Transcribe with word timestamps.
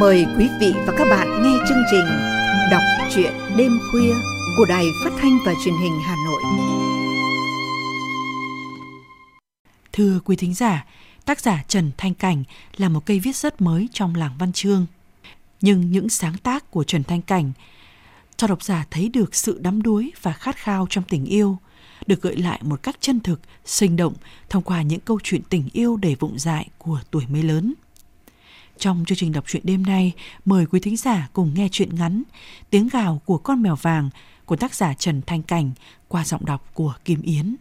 Mời 0.00 0.26
quý 0.38 0.48
vị 0.60 0.72
và 0.86 0.94
các 0.98 1.04
bạn 1.10 1.42
nghe 1.42 1.58
chương 1.68 1.82
trình 1.90 2.06
Đọc 2.70 2.82
truyện 3.14 3.32
đêm 3.56 3.78
khuya 3.90 4.14
của 4.56 4.64
Đài 4.68 4.84
Phát 5.04 5.10
thanh 5.18 5.38
và 5.46 5.54
Truyền 5.64 5.74
hình 5.82 6.00
Hà 6.04 6.16
Nội. 6.26 6.42
Thưa 9.92 10.20
quý 10.24 10.36
thính 10.36 10.54
giả, 10.54 10.86
tác 11.24 11.40
giả 11.40 11.64
Trần 11.68 11.90
Thanh 11.96 12.14
Cảnh 12.14 12.44
là 12.76 12.88
một 12.88 13.06
cây 13.06 13.20
viết 13.20 13.36
rất 13.36 13.60
mới 13.60 13.88
trong 13.92 14.14
làng 14.14 14.32
văn 14.38 14.52
chương. 14.52 14.86
Nhưng 15.60 15.90
những 15.90 16.08
sáng 16.08 16.38
tác 16.38 16.70
của 16.70 16.84
Trần 16.84 17.04
Thanh 17.04 17.22
Cảnh 17.22 17.52
cho 18.36 18.46
độc 18.46 18.62
giả 18.62 18.86
thấy 18.90 19.08
được 19.08 19.34
sự 19.34 19.58
đắm 19.60 19.82
đuối 19.82 20.12
và 20.22 20.32
khát 20.32 20.56
khao 20.56 20.86
trong 20.90 21.04
tình 21.08 21.24
yêu, 21.24 21.58
được 22.06 22.22
gợi 22.22 22.36
lại 22.36 22.60
một 22.62 22.82
cách 22.82 22.96
chân 23.00 23.20
thực, 23.20 23.40
sinh 23.64 23.96
động 23.96 24.14
thông 24.48 24.62
qua 24.62 24.82
những 24.82 25.00
câu 25.00 25.18
chuyện 25.22 25.42
tình 25.48 25.68
yêu 25.72 25.96
đầy 25.96 26.14
vụng 26.14 26.38
dại 26.38 26.68
của 26.78 27.00
tuổi 27.10 27.24
mới 27.28 27.42
lớn. 27.42 27.74
Trong 28.78 29.04
chương 29.06 29.18
trình 29.18 29.32
đọc 29.32 29.44
truyện 29.46 29.62
đêm 29.66 29.82
nay, 29.82 30.12
mời 30.44 30.66
quý 30.66 30.80
thính 30.80 30.96
giả 30.96 31.28
cùng 31.32 31.54
nghe 31.54 31.68
truyện 31.72 31.94
ngắn 31.94 32.22
Tiếng 32.70 32.88
gào 32.88 33.22
của 33.24 33.38
con 33.38 33.62
mèo 33.62 33.76
vàng 33.76 34.10
của 34.44 34.56
tác 34.56 34.74
giả 34.74 34.94
Trần 34.94 35.22
Thanh 35.26 35.42
Cảnh 35.42 35.70
qua 36.08 36.24
giọng 36.24 36.44
đọc 36.44 36.70
của 36.74 36.94
Kim 37.04 37.22
Yến. 37.22 37.56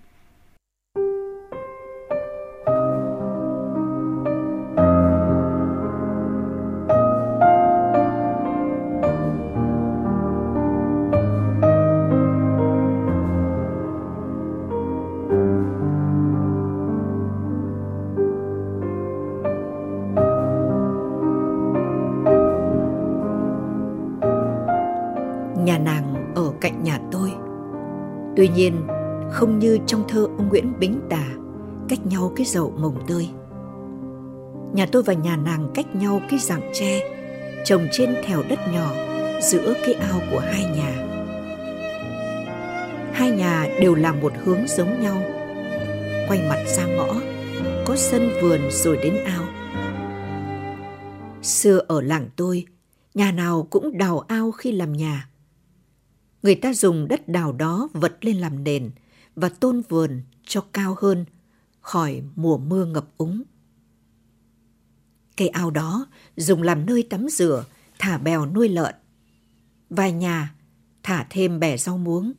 Nhà 25.65 25.77
nàng 25.77 26.33
ở 26.35 26.53
cạnh 26.61 26.83
nhà 26.83 26.99
tôi. 27.11 27.31
Tuy 28.35 28.47
nhiên, 28.47 28.87
không 29.31 29.59
như 29.59 29.77
trong 29.85 30.03
thơ 30.07 30.27
ông 30.37 30.49
Nguyễn 30.49 30.73
Bính 30.79 30.99
Tả, 31.09 31.27
cách 31.89 32.05
nhau 32.05 32.31
cái 32.35 32.45
dậu 32.45 32.73
mồng 32.77 32.95
tươi. 33.07 33.29
Nhà 34.73 34.85
tôi 34.91 35.03
và 35.03 35.13
nhà 35.13 35.37
nàng 35.37 35.71
cách 35.73 35.95
nhau 35.95 36.21
cái 36.29 36.39
rặng 36.39 36.71
tre, 36.73 37.01
trồng 37.65 37.87
trên 37.91 38.15
thèo 38.23 38.43
đất 38.49 38.59
nhỏ 38.73 38.91
giữa 39.41 39.73
cái 39.85 39.93
ao 39.93 40.19
của 40.31 40.39
hai 40.39 40.65
nhà. 40.65 41.07
Hai 43.13 43.31
nhà 43.31 43.67
đều 43.81 43.95
làm 43.95 44.21
một 44.21 44.33
hướng 44.43 44.67
giống 44.67 45.01
nhau. 45.01 45.17
Quay 46.27 46.41
mặt 46.49 46.63
ra 46.77 46.85
ngõ, 46.85 47.13
có 47.85 47.95
sân 47.95 48.29
vườn 48.41 48.59
rồi 48.71 48.97
đến 48.97 49.17
ao. 49.25 49.43
Xưa 51.41 51.81
ở 51.87 52.01
làng 52.01 52.29
tôi, 52.35 52.65
nhà 53.13 53.31
nào 53.31 53.67
cũng 53.69 53.97
đào 53.97 54.19
ao 54.19 54.51
khi 54.51 54.71
làm 54.71 54.93
nhà. 54.93 55.29
Người 56.45 56.55
ta 56.55 56.73
dùng 56.73 57.07
đất 57.07 57.27
đào 57.29 57.51
đó 57.51 57.89
vật 57.93 58.17
lên 58.21 58.37
làm 58.37 58.63
nền 58.63 58.91
và 59.35 59.49
tôn 59.49 59.81
vườn 59.89 60.21
cho 60.43 60.61
cao 60.61 60.95
hơn 61.01 61.25
khỏi 61.81 62.21
mùa 62.35 62.57
mưa 62.57 62.85
ngập 62.85 63.07
úng. 63.17 63.43
Cây 65.37 65.47
ao 65.47 65.71
đó 65.71 66.07
dùng 66.35 66.61
làm 66.61 66.85
nơi 66.85 67.03
tắm 67.09 67.27
rửa, 67.29 67.65
thả 67.99 68.17
bèo 68.17 68.45
nuôi 68.45 68.69
lợn. 68.69 68.95
Vài 69.89 70.11
nhà 70.11 70.55
thả 71.03 71.27
thêm 71.29 71.59
bè 71.59 71.77
rau 71.77 71.97
muống. 71.97 72.33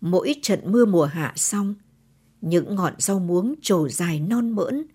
Mỗi 0.00 0.34
trận 0.42 0.60
mưa 0.72 0.84
mùa 0.84 1.04
hạ 1.04 1.32
xong, 1.36 1.74
những 2.40 2.74
ngọn 2.74 2.94
rau 2.98 3.18
muống 3.18 3.54
trổ 3.62 3.88
dài 3.88 4.20
non 4.20 4.50
mỡn. 4.50 4.86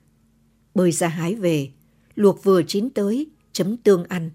Bơi 0.76 0.92
ra 0.92 1.08
hái 1.08 1.36
về, 1.36 1.72
luộc 2.16 2.44
vừa 2.44 2.64
chín 2.64 2.90
tới, 2.90 3.28
chấm 3.52 3.78
tương 3.78 4.04
ăn, 4.04 4.32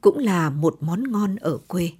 cũng 0.00 0.18
là 0.18 0.50
một 0.50 0.76
món 0.80 1.12
ngon 1.12 1.36
ở 1.36 1.58
quê. 1.58 1.92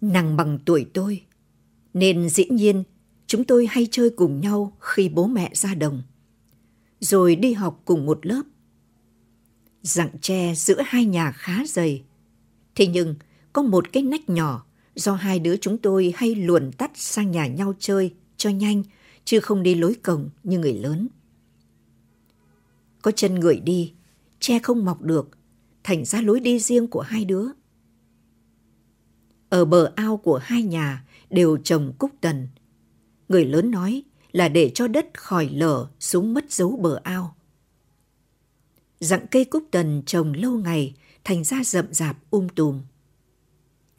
Nàng 0.00 0.36
bằng 0.36 0.58
tuổi 0.64 0.86
tôi, 0.94 1.22
nên 1.94 2.28
dĩ 2.28 2.44
nhiên 2.50 2.82
chúng 3.26 3.44
tôi 3.44 3.66
hay 3.70 3.88
chơi 3.90 4.10
cùng 4.10 4.40
nhau 4.40 4.76
khi 4.80 5.08
bố 5.08 5.26
mẹ 5.26 5.50
ra 5.54 5.74
đồng, 5.74 6.02
rồi 7.00 7.36
đi 7.36 7.52
học 7.52 7.82
cùng 7.84 8.06
một 8.06 8.26
lớp. 8.26 8.42
Rặng 9.82 10.10
tre 10.20 10.54
giữa 10.54 10.82
hai 10.86 11.04
nhà 11.04 11.32
khá 11.32 11.64
dày, 11.66 12.02
thế 12.74 12.86
nhưng 12.86 13.14
có 13.52 13.62
một 13.62 13.92
cái 13.92 14.02
nách 14.02 14.28
nhỏ 14.28 14.66
do 14.94 15.14
hai 15.14 15.38
đứa 15.38 15.56
chúng 15.56 15.78
tôi 15.78 16.12
hay 16.16 16.34
luồn 16.34 16.72
tắt 16.72 16.90
sang 16.94 17.30
nhà 17.30 17.46
nhau 17.46 17.74
chơi 17.78 18.14
cho 18.36 18.50
nhanh, 18.50 18.82
chứ 19.24 19.40
không 19.40 19.62
đi 19.62 19.74
lối 19.74 19.94
cổng 19.94 20.28
như 20.42 20.58
người 20.58 20.74
lớn. 20.74 21.08
Có 23.02 23.10
chân 23.10 23.34
người 23.34 23.60
đi, 23.60 23.92
tre 24.40 24.58
không 24.58 24.84
mọc 24.84 25.02
được, 25.02 25.30
thành 25.84 26.04
ra 26.04 26.20
lối 26.20 26.40
đi 26.40 26.58
riêng 26.58 26.86
của 26.86 27.00
hai 27.00 27.24
đứa. 27.24 27.46
Ở 29.48 29.64
bờ 29.64 29.92
ao 29.96 30.16
của 30.16 30.40
hai 30.42 30.62
nhà 30.62 31.04
đều 31.30 31.56
trồng 31.56 31.92
cúc 31.98 32.10
tần. 32.20 32.48
Người 33.28 33.44
lớn 33.44 33.70
nói 33.70 34.02
là 34.32 34.48
để 34.48 34.70
cho 34.74 34.88
đất 34.88 35.06
khỏi 35.14 35.48
lở 35.52 35.88
xuống 36.00 36.34
mất 36.34 36.52
dấu 36.52 36.76
bờ 36.76 37.00
ao. 37.02 37.36
Dặng 39.00 39.26
cây 39.30 39.44
cúc 39.44 39.64
tần 39.70 40.02
trồng 40.06 40.32
lâu 40.32 40.58
ngày 40.58 40.94
thành 41.24 41.44
ra 41.44 41.64
rậm 41.64 41.86
rạp 41.90 42.16
um 42.30 42.48
tùm. 42.48 42.82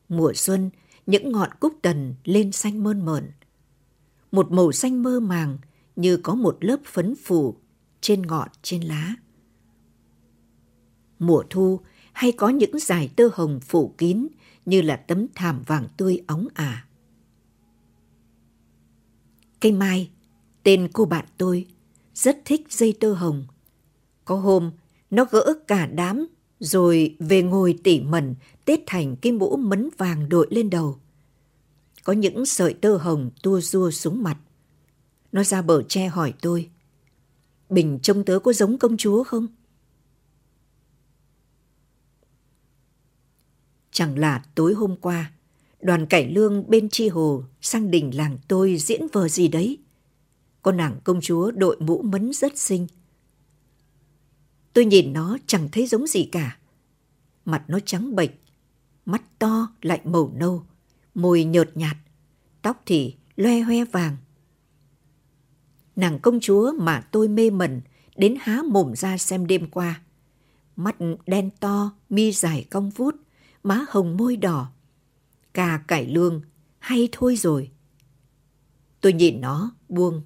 Mùa 0.09 0.34
xuân, 0.34 0.69
những 1.06 1.31
ngọn 1.31 1.50
cúc 1.59 1.74
tần 1.81 2.16
lên 2.24 2.52
xanh 2.52 2.84
mơn 2.84 3.06
mởn. 3.06 3.31
Một 4.31 4.52
màu 4.52 4.72
xanh 4.72 5.03
mơ 5.03 5.19
màng 5.19 5.57
như 5.96 6.18
có 6.18 6.36
một 6.36 6.57
lớp 6.59 6.78
phấn 6.86 7.16
phủ 7.24 7.56
trên 8.02 8.22
ngọn 8.22 8.47
trên 8.62 8.81
lá. 8.81 9.16
Mùa 11.19 11.44
thu 11.50 11.80
hay 12.13 12.31
có 12.31 12.50
những 12.50 12.80
dải 12.80 13.09
tơ 13.16 13.30
hồng 13.34 13.59
phủ 13.59 13.94
kín 13.97 14.28
như 14.68 14.82
là 14.82 14.96
tấm 14.96 15.28
thảm 15.36 15.64
vàng 15.66 15.88
tươi 15.98 16.22
óng 16.28 16.48
ả. 16.54 16.88
Cây 19.60 19.72
mai, 19.72 20.10
tên 20.64 20.90
cô 20.94 21.06
bạn 21.06 21.26
tôi, 21.38 21.66
rất 22.14 22.38
thích 22.46 22.62
dây 22.70 22.94
tơ 23.00 23.14
hồng. 23.14 23.46
Có 24.26 24.36
hôm, 24.36 24.72
nó 25.10 25.26
gỡ 25.32 25.54
cả 25.68 25.86
đám 25.86 26.28
rồi 26.60 27.16
về 27.20 27.42
ngồi 27.42 27.80
tỉ 27.84 28.02
mẩn 28.02 28.36
tết 28.66 28.80
thành 28.86 29.16
cái 29.16 29.32
mũ 29.32 29.58
mấn 29.58 29.90
vàng 29.98 30.30
đội 30.30 30.48
lên 30.50 30.70
đầu. 30.70 31.00
Có 32.04 32.14
những 32.14 32.46
sợi 32.46 32.74
tơ 32.74 32.98
hồng 32.98 33.30
tua 33.44 33.62
rua 33.62 33.92
xuống 33.92 34.24
mặt. 34.24 34.38
Nó 35.32 35.44
ra 35.44 35.62
bờ 35.62 35.84
tre 35.84 36.08
hỏi 36.08 36.34
tôi, 36.42 36.70
Bình 37.70 38.00
trông 38.02 38.24
tớ 38.24 38.40
có 38.40 38.54
giống 38.54 38.78
công 38.78 38.98
chúa 38.98 39.24
không? 39.24 39.48
Chẳng 43.97 44.19
là 44.19 44.44
tối 44.56 44.74
hôm 44.74 44.96
qua, 45.02 45.31
đoàn 45.81 46.06
cải 46.06 46.31
lương 46.31 46.69
bên 46.69 46.90
chi 46.90 47.09
hồ 47.09 47.44
sang 47.62 47.91
đình 47.91 48.16
làng 48.16 48.38
tôi 48.47 48.78
diễn 48.78 49.02
vờ 49.13 49.28
gì 49.28 49.47
đấy. 49.47 49.78
Con 50.62 50.78
nàng 50.78 51.00
công 51.03 51.22
chúa 51.22 51.52
đội 51.52 51.78
mũ 51.80 52.02
mấn 52.02 52.34
rất 52.34 52.57
xinh. 52.57 52.88
Tôi 54.74 54.86
nhìn 54.86 55.13
nó 55.13 55.38
chẳng 55.47 55.69
thấy 55.72 55.88
giống 55.88 56.07
gì 56.07 56.25
cả. 56.31 56.57
Mặt 57.46 57.63
nó 57.68 57.80
trắng 57.80 58.16
bệch, 58.16 58.30
mắt 59.06 59.22
to 59.40 59.68
lại 59.81 60.02
màu 60.03 60.31
nâu, 60.36 60.63
môi 61.16 61.44
nhợt 61.44 61.78
nhạt, 61.78 61.97
tóc 62.62 62.84
thì 62.86 63.16
loe 63.36 63.59
hoe 63.59 63.86
vàng. 63.86 64.18
Nàng 65.96 66.19
công 66.19 66.40
chúa 66.40 66.74
mà 66.80 67.02
tôi 67.12 67.28
mê 67.28 67.50
mẩn 67.50 67.81
đến 68.16 68.36
há 68.40 68.62
mồm 68.72 68.96
ra 68.96 69.18
xem 69.18 69.47
đêm 69.47 69.69
qua. 69.69 70.02
Mắt 70.75 70.96
đen 71.28 71.50
to, 71.59 71.91
mi 72.09 72.31
dài 72.31 72.66
cong 72.69 72.90
vút, 72.90 73.16
má 73.68 73.86
hồng 73.90 74.18
môi 74.18 74.36
đỏ. 74.36 74.72
Cà 75.54 75.84
cải 75.88 76.08
lương, 76.08 76.42
hay 76.80 77.10
thôi 77.12 77.36
rồi. 77.36 77.72
Tôi 79.02 79.14
nhìn 79.14 79.42
nó, 79.42 79.72
buông. 79.90 80.22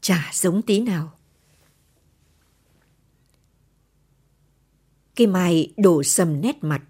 Chả 0.00 0.30
giống 0.32 0.62
tí 0.62 0.80
nào. 0.80 1.12
Cái 5.16 5.26
mai 5.26 5.72
đổ 5.76 6.02
sầm 6.02 6.40
nét 6.40 6.56
mặt, 6.60 6.82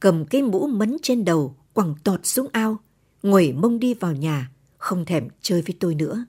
cầm 0.00 0.24
cái 0.26 0.42
mũ 0.42 0.66
mấn 0.66 0.96
trên 1.02 1.24
đầu, 1.24 1.56
quẳng 1.72 1.94
tọt 2.04 2.26
xuống 2.26 2.48
ao, 2.52 2.78
nguẩy 3.22 3.52
mông 3.52 3.78
đi 3.78 3.94
vào 3.94 4.12
nhà, 4.12 4.50
không 4.78 5.04
thèm 5.04 5.28
chơi 5.40 5.62
với 5.62 5.76
tôi 5.80 5.94
nữa. 5.94 6.24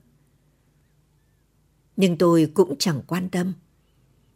Nhưng 1.96 2.18
tôi 2.18 2.50
cũng 2.54 2.76
chẳng 2.78 3.02
quan 3.06 3.28
tâm. 3.28 3.52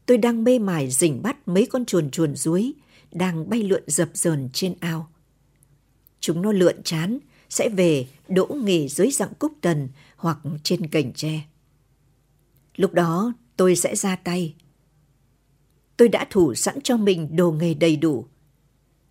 Tôi 0.06 0.18
đang 0.18 0.44
mê 0.44 0.58
mải 0.58 0.90
rình 0.90 1.22
bắt 1.22 1.48
mấy 1.48 1.66
con 1.66 1.84
chuồn 1.84 2.10
chuồn 2.10 2.36
dưới 2.36 2.72
đang 3.12 3.50
bay 3.50 3.62
lượn 3.62 3.82
dập 3.86 4.08
dờn 4.14 4.48
trên 4.52 4.74
ao. 4.80 5.08
Chúng 6.20 6.42
nó 6.42 6.52
lượn 6.52 6.82
chán, 6.84 7.18
sẽ 7.48 7.68
về 7.68 8.06
đỗ 8.28 8.46
nghỉ 8.46 8.88
dưới 8.88 9.10
dạng 9.10 9.34
cúc 9.38 9.52
tần 9.60 9.88
hoặc 10.16 10.38
trên 10.62 10.86
cành 10.86 11.12
tre. 11.12 11.42
Lúc 12.76 12.92
đó 12.92 13.32
tôi 13.56 13.76
sẽ 13.76 13.96
ra 13.96 14.16
tay. 14.16 14.54
Tôi 15.96 16.08
đã 16.08 16.26
thủ 16.30 16.54
sẵn 16.54 16.80
cho 16.80 16.96
mình 16.96 17.36
đồ 17.36 17.52
nghề 17.52 17.74
đầy 17.74 17.96
đủ. 17.96 18.26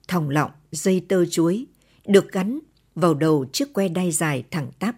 Thòng 0.08 0.30
lọng, 0.30 0.52
dây 0.72 1.06
tơ 1.08 1.26
chuối, 1.26 1.66
được 2.06 2.32
gắn 2.32 2.60
vào 2.96 3.14
đầu 3.14 3.46
chiếc 3.54 3.74
que 3.74 3.88
đai 3.88 4.12
dài 4.12 4.44
thẳng 4.52 4.72
tắp. 4.80 4.96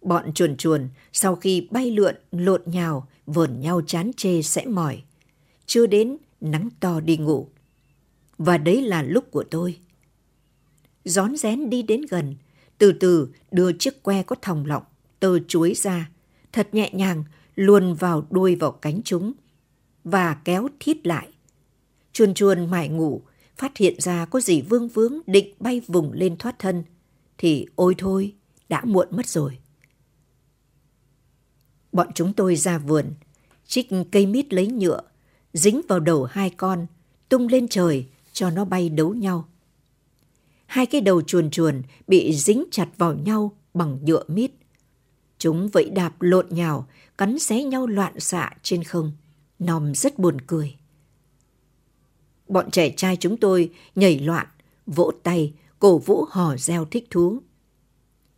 Bọn 0.00 0.32
chuồn 0.32 0.56
chuồn 0.56 0.88
sau 1.12 1.36
khi 1.36 1.68
bay 1.70 1.90
lượn, 1.90 2.14
lộn 2.30 2.62
nhào, 2.66 3.08
vờn 3.26 3.60
nhau 3.60 3.80
chán 3.86 4.10
chê 4.16 4.42
sẽ 4.42 4.66
mỏi 4.66 5.02
chưa 5.66 5.86
đến 5.86 6.16
nắng 6.40 6.68
to 6.80 7.00
đi 7.00 7.16
ngủ. 7.16 7.48
Và 8.44 8.58
đấy 8.58 8.82
là 8.82 9.02
lúc 9.02 9.30
của 9.30 9.44
tôi. 9.50 9.78
Gión 11.04 11.36
rén 11.36 11.70
đi 11.70 11.82
đến 11.82 12.02
gần, 12.10 12.34
từ 12.78 12.92
từ 12.92 13.28
đưa 13.50 13.72
chiếc 13.72 14.02
que 14.02 14.22
có 14.22 14.36
thòng 14.42 14.66
lọng, 14.66 14.82
tơ 15.20 15.38
chuối 15.48 15.74
ra, 15.76 16.10
thật 16.52 16.68
nhẹ 16.72 16.90
nhàng 16.92 17.24
luồn 17.54 17.94
vào 17.94 18.26
đuôi 18.30 18.54
vào 18.54 18.72
cánh 18.72 19.00
chúng 19.04 19.32
và 20.04 20.34
kéo 20.44 20.68
thít 20.80 21.06
lại. 21.06 21.28
Chuồn 22.12 22.34
chuồn 22.34 22.70
mải 22.70 22.88
ngủ, 22.88 23.22
phát 23.56 23.76
hiện 23.76 23.94
ra 23.98 24.24
có 24.24 24.40
gì 24.40 24.62
vương 24.62 24.88
vướng 24.88 25.18
định 25.26 25.54
bay 25.60 25.80
vùng 25.86 26.12
lên 26.12 26.36
thoát 26.36 26.58
thân, 26.58 26.84
thì 27.38 27.66
ôi 27.74 27.94
thôi, 27.98 28.34
đã 28.68 28.84
muộn 28.84 29.08
mất 29.10 29.26
rồi. 29.26 29.58
Bọn 31.92 32.08
chúng 32.14 32.32
tôi 32.32 32.56
ra 32.56 32.78
vườn, 32.78 33.06
trích 33.66 33.88
cây 34.12 34.26
mít 34.26 34.52
lấy 34.52 34.66
nhựa, 34.66 35.00
dính 35.52 35.80
vào 35.88 36.00
đầu 36.00 36.24
hai 36.24 36.50
con, 36.50 36.86
tung 37.28 37.46
lên 37.46 37.68
trời 37.68 38.06
cho 38.32 38.50
nó 38.50 38.64
bay 38.64 38.88
đấu 38.88 39.14
nhau. 39.14 39.48
Hai 40.66 40.86
cái 40.86 41.00
đầu 41.00 41.22
chuồn 41.22 41.50
chuồn 41.50 41.82
bị 42.06 42.32
dính 42.32 42.64
chặt 42.70 42.88
vào 42.98 43.14
nhau 43.14 43.56
bằng 43.74 43.98
nhựa 44.04 44.24
mít. 44.28 44.50
Chúng 45.38 45.68
vẫy 45.68 45.90
đạp 45.90 46.22
lộn 46.22 46.46
nhào, 46.50 46.88
cắn 47.18 47.38
xé 47.38 47.64
nhau 47.64 47.86
loạn 47.86 48.20
xạ 48.20 48.50
trên 48.62 48.84
không. 48.84 49.12
Nòm 49.58 49.94
rất 49.94 50.18
buồn 50.18 50.40
cười. 50.40 50.74
Bọn 52.48 52.70
trẻ 52.70 52.90
trai 52.96 53.16
chúng 53.16 53.36
tôi 53.36 53.70
nhảy 53.94 54.18
loạn, 54.18 54.46
vỗ 54.86 55.12
tay, 55.22 55.54
cổ 55.78 55.98
vũ 55.98 56.24
hò 56.30 56.56
reo 56.56 56.84
thích 56.84 57.06
thú. 57.10 57.42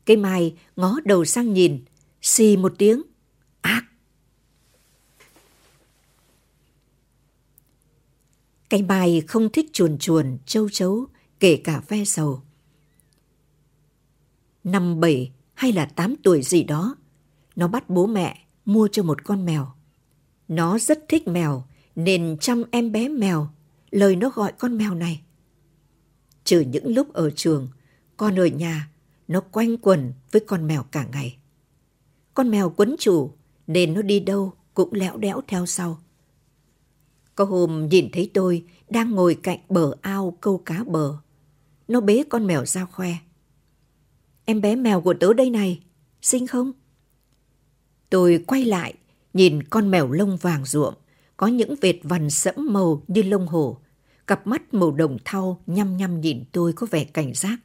Cây 0.04 0.16
mai 0.16 0.54
ngó 0.76 1.00
đầu 1.04 1.24
sang 1.24 1.52
nhìn, 1.52 1.84
xì 2.22 2.56
một 2.56 2.74
tiếng, 2.78 3.02
Cây 8.70 8.82
bài 8.82 9.22
không 9.28 9.48
thích 9.48 9.66
chuồn 9.72 9.98
chuồn, 9.98 10.38
châu 10.46 10.68
chấu, 10.68 11.06
kể 11.40 11.60
cả 11.64 11.82
ve 11.88 12.04
sầu. 12.04 12.42
Năm 14.64 15.00
bảy 15.00 15.32
hay 15.54 15.72
là 15.72 15.84
tám 15.84 16.14
tuổi 16.22 16.42
gì 16.42 16.64
đó, 16.64 16.96
nó 17.56 17.68
bắt 17.68 17.90
bố 17.90 18.06
mẹ 18.06 18.46
mua 18.64 18.88
cho 18.88 19.02
một 19.02 19.24
con 19.24 19.44
mèo. 19.44 19.72
Nó 20.48 20.78
rất 20.78 21.04
thích 21.08 21.28
mèo 21.28 21.64
nên 21.96 22.36
chăm 22.40 22.62
em 22.70 22.92
bé 22.92 23.08
mèo, 23.08 23.48
lời 23.90 24.16
nó 24.16 24.30
gọi 24.30 24.52
con 24.58 24.78
mèo 24.78 24.94
này. 24.94 25.20
Trừ 26.44 26.60
những 26.60 26.94
lúc 26.94 27.12
ở 27.12 27.30
trường, 27.30 27.68
con 28.16 28.38
ở 28.38 28.46
nhà, 28.46 28.90
nó 29.28 29.40
quanh 29.40 29.76
quẩn 29.76 30.12
với 30.32 30.44
con 30.46 30.66
mèo 30.66 30.82
cả 30.82 31.06
ngày. 31.12 31.36
Con 32.34 32.50
mèo 32.50 32.70
quấn 32.76 32.96
chủ 32.98 33.32
nên 33.66 33.94
nó 33.94 34.02
đi 34.02 34.20
đâu 34.20 34.52
cũng 34.74 34.92
lẽo 34.92 35.16
đẽo 35.16 35.40
theo 35.48 35.66
sau. 35.66 35.98
Có 37.34 37.44
hôm 37.44 37.88
nhìn 37.88 38.08
thấy 38.12 38.30
tôi 38.34 38.64
đang 38.90 39.10
ngồi 39.10 39.34
cạnh 39.42 39.58
bờ 39.68 39.92
ao 40.00 40.36
câu 40.40 40.58
cá 40.58 40.84
bờ. 40.84 41.16
Nó 41.88 42.00
bế 42.00 42.24
con 42.28 42.46
mèo 42.46 42.66
ra 42.66 42.84
khoe. 42.84 43.12
Em 44.44 44.60
bé 44.60 44.76
mèo 44.76 45.00
của 45.00 45.14
tớ 45.20 45.32
đây 45.32 45.50
này, 45.50 45.82
xinh 46.22 46.46
không? 46.46 46.72
Tôi 48.10 48.44
quay 48.46 48.64
lại, 48.64 48.94
nhìn 49.32 49.62
con 49.62 49.90
mèo 49.90 50.10
lông 50.10 50.36
vàng 50.36 50.64
ruộm, 50.64 50.94
có 51.36 51.46
những 51.46 51.74
vệt 51.80 51.96
vằn 52.02 52.30
sẫm 52.30 52.54
màu 52.72 53.02
như 53.08 53.22
lông 53.22 53.46
hổ. 53.46 53.78
Cặp 54.26 54.46
mắt 54.46 54.74
màu 54.74 54.92
đồng 54.92 55.18
thau 55.24 55.60
nhăm 55.66 55.96
nhăm 55.96 56.20
nhìn 56.20 56.44
tôi 56.52 56.72
có 56.72 56.86
vẻ 56.90 57.04
cảnh 57.04 57.34
giác. 57.34 57.56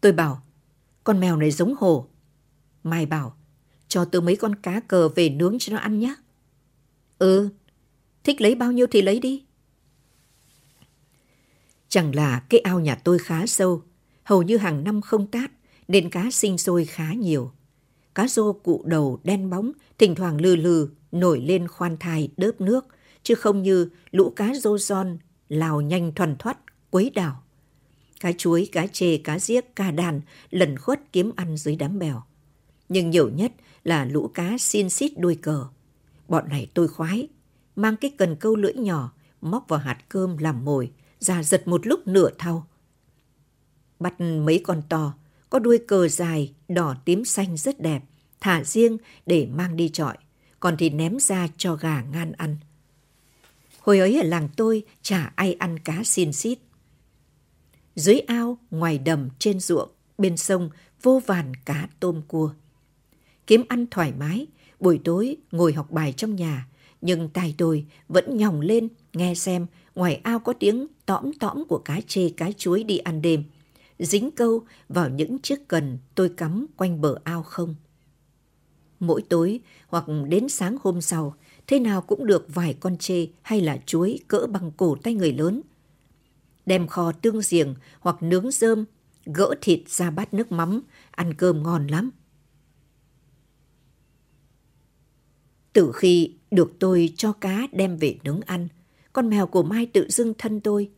Tôi 0.00 0.12
bảo, 0.12 0.42
con 1.04 1.20
mèo 1.20 1.36
này 1.36 1.50
giống 1.50 1.74
hổ. 1.78 2.06
Mai 2.84 3.06
bảo, 3.06 3.36
cho 3.88 4.04
tôi 4.04 4.22
mấy 4.22 4.36
con 4.36 4.54
cá 4.54 4.80
cờ 4.80 5.08
về 5.08 5.28
nướng 5.28 5.56
cho 5.58 5.72
nó 5.72 5.78
ăn 5.78 5.98
nhé. 5.98 6.14
Ừ, 7.18 7.48
thích 8.24 8.40
lấy 8.40 8.54
bao 8.54 8.72
nhiêu 8.72 8.86
thì 8.90 9.02
lấy 9.02 9.20
đi. 9.20 9.44
Chẳng 11.88 12.14
là 12.14 12.42
cái 12.48 12.60
ao 12.60 12.80
nhà 12.80 12.94
tôi 12.94 13.18
khá 13.18 13.46
sâu, 13.46 13.82
hầu 14.24 14.42
như 14.42 14.56
hàng 14.56 14.84
năm 14.84 15.00
không 15.00 15.26
tát, 15.26 15.50
nên 15.88 16.10
cá 16.10 16.30
sinh 16.30 16.58
sôi 16.58 16.84
khá 16.84 17.12
nhiều. 17.12 17.52
Cá 18.14 18.28
rô 18.28 18.52
cụ 18.52 18.82
đầu 18.84 19.20
đen 19.24 19.50
bóng, 19.50 19.72
thỉnh 19.98 20.14
thoảng 20.14 20.40
lừ 20.40 20.56
lừ, 20.56 20.88
nổi 21.12 21.40
lên 21.40 21.68
khoan 21.68 21.96
thai 22.00 22.28
đớp 22.36 22.60
nước, 22.60 22.86
chứ 23.22 23.34
không 23.34 23.62
như 23.62 23.88
lũ 24.10 24.32
cá 24.36 24.54
rô 24.54 24.78
son 24.78 25.18
lào 25.48 25.80
nhanh 25.80 26.14
thuần 26.14 26.36
thoát 26.36 26.58
quấy 26.90 27.10
đảo. 27.10 27.42
Cá 28.20 28.32
chuối, 28.32 28.68
cá 28.72 28.86
chê, 28.86 29.18
cá 29.18 29.38
giếc, 29.46 29.76
cá 29.76 29.90
đàn 29.90 30.20
lần 30.50 30.78
khuất 30.78 31.00
kiếm 31.12 31.32
ăn 31.36 31.56
dưới 31.56 31.76
đám 31.76 31.98
bèo. 31.98 32.22
Nhưng 32.88 33.10
nhiều 33.10 33.28
nhất 33.28 33.52
là 33.84 34.04
lũ 34.04 34.28
cá 34.34 34.58
xin 34.58 34.90
xít 34.90 35.12
đuôi 35.18 35.38
cờ. 35.42 35.66
Bọn 36.28 36.48
này 36.48 36.66
tôi 36.74 36.88
khoái, 36.88 37.28
mang 37.80 37.96
cái 37.96 38.10
cần 38.18 38.36
câu 38.36 38.56
lưỡi 38.56 38.74
nhỏ, 38.74 39.12
móc 39.40 39.68
vào 39.68 39.80
hạt 39.80 39.98
cơm 40.08 40.38
làm 40.38 40.64
mồi, 40.64 40.92
ra 41.18 41.42
giật 41.42 41.68
một 41.68 41.86
lúc 41.86 42.06
nửa 42.06 42.30
thau. 42.38 42.66
Bắt 43.98 44.20
mấy 44.20 44.60
con 44.64 44.82
to, 44.88 45.14
có 45.50 45.58
đuôi 45.58 45.78
cờ 45.88 46.08
dài, 46.08 46.54
đỏ 46.68 46.94
tím 47.04 47.24
xanh 47.24 47.56
rất 47.56 47.80
đẹp, 47.80 48.02
thả 48.40 48.64
riêng 48.64 48.96
để 49.26 49.46
mang 49.46 49.76
đi 49.76 49.88
trọi, 49.88 50.16
còn 50.60 50.76
thì 50.76 50.90
ném 50.90 51.20
ra 51.20 51.48
cho 51.56 51.74
gà 51.74 52.02
ngan 52.02 52.32
ăn. 52.32 52.56
Hồi 53.80 53.98
ấy 53.98 54.20
ở 54.20 54.22
làng 54.22 54.48
tôi 54.56 54.82
chả 55.02 55.32
ai 55.36 55.52
ăn 55.52 55.78
cá 55.78 56.02
xin 56.04 56.32
xít. 56.32 56.58
Dưới 57.96 58.20
ao, 58.20 58.58
ngoài 58.70 58.98
đầm, 58.98 59.28
trên 59.38 59.60
ruộng, 59.60 59.90
bên 60.18 60.36
sông 60.36 60.70
vô 61.02 61.22
vàn 61.26 61.54
cá 61.64 61.88
tôm 62.00 62.22
cua. 62.28 62.52
Kiếm 63.46 63.64
ăn 63.68 63.86
thoải 63.90 64.12
mái, 64.18 64.46
buổi 64.80 65.00
tối 65.04 65.36
ngồi 65.50 65.72
học 65.72 65.90
bài 65.90 66.12
trong 66.12 66.36
nhà, 66.36 66.66
nhưng 67.00 67.28
tai 67.28 67.54
tôi 67.58 67.86
vẫn 68.08 68.36
nhòng 68.36 68.60
lên 68.60 68.88
nghe 69.12 69.34
xem 69.34 69.66
ngoài 69.94 70.20
ao 70.22 70.38
có 70.38 70.52
tiếng 70.52 70.86
tõm 71.06 71.32
tõm 71.32 71.64
của 71.68 71.78
cá 71.78 72.00
chê 72.06 72.28
cá 72.28 72.52
chuối 72.52 72.84
đi 72.84 72.98
ăn 72.98 73.22
đêm, 73.22 73.44
dính 73.98 74.30
câu 74.30 74.62
vào 74.88 75.08
những 75.08 75.38
chiếc 75.38 75.68
cần 75.68 75.98
tôi 76.14 76.28
cắm 76.28 76.66
quanh 76.76 77.00
bờ 77.00 77.14
ao 77.24 77.42
không. 77.42 77.74
Mỗi 79.00 79.22
tối 79.22 79.60
hoặc 79.86 80.04
đến 80.28 80.48
sáng 80.48 80.76
hôm 80.82 81.00
sau, 81.00 81.34
thế 81.66 81.78
nào 81.78 82.00
cũng 82.00 82.26
được 82.26 82.46
vài 82.54 82.74
con 82.80 82.96
chê 82.96 83.26
hay 83.42 83.60
là 83.60 83.78
chuối 83.86 84.18
cỡ 84.28 84.46
bằng 84.50 84.70
cổ 84.76 84.96
tay 85.02 85.14
người 85.14 85.32
lớn. 85.32 85.62
Đem 86.66 86.86
kho 86.86 87.12
tương 87.12 87.40
giềng 87.50 87.74
hoặc 88.00 88.22
nướng 88.22 88.50
rơm, 88.50 88.84
gỡ 89.24 89.54
thịt 89.60 89.80
ra 89.88 90.10
bát 90.10 90.34
nước 90.34 90.52
mắm, 90.52 90.80
ăn 91.10 91.34
cơm 91.34 91.62
ngon 91.62 91.86
lắm. 91.86 92.10
Từ 95.72 95.92
khi 95.92 96.34
được 96.50 96.72
tôi 96.78 97.12
cho 97.16 97.32
cá 97.32 97.66
đem 97.72 97.96
về 97.96 98.18
nướng 98.24 98.40
ăn, 98.40 98.68
con 99.12 99.30
mèo 99.30 99.46
của 99.46 99.62
Mai 99.62 99.86
tự 99.86 100.08
dưng 100.08 100.34
thân 100.38 100.60
tôi. 100.60 100.90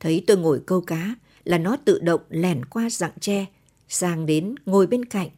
Thấy 0.00 0.24
tôi 0.26 0.36
ngồi 0.36 0.60
câu 0.66 0.80
cá 0.80 1.14
là 1.44 1.58
nó 1.58 1.76
tự 1.76 1.98
động 1.98 2.20
lèn 2.28 2.64
qua 2.64 2.90
rặng 2.90 3.12
tre, 3.20 3.46
sang 3.88 4.26
đến 4.26 4.54
ngồi 4.66 4.86
bên 4.86 5.04
cạnh. 5.04 5.28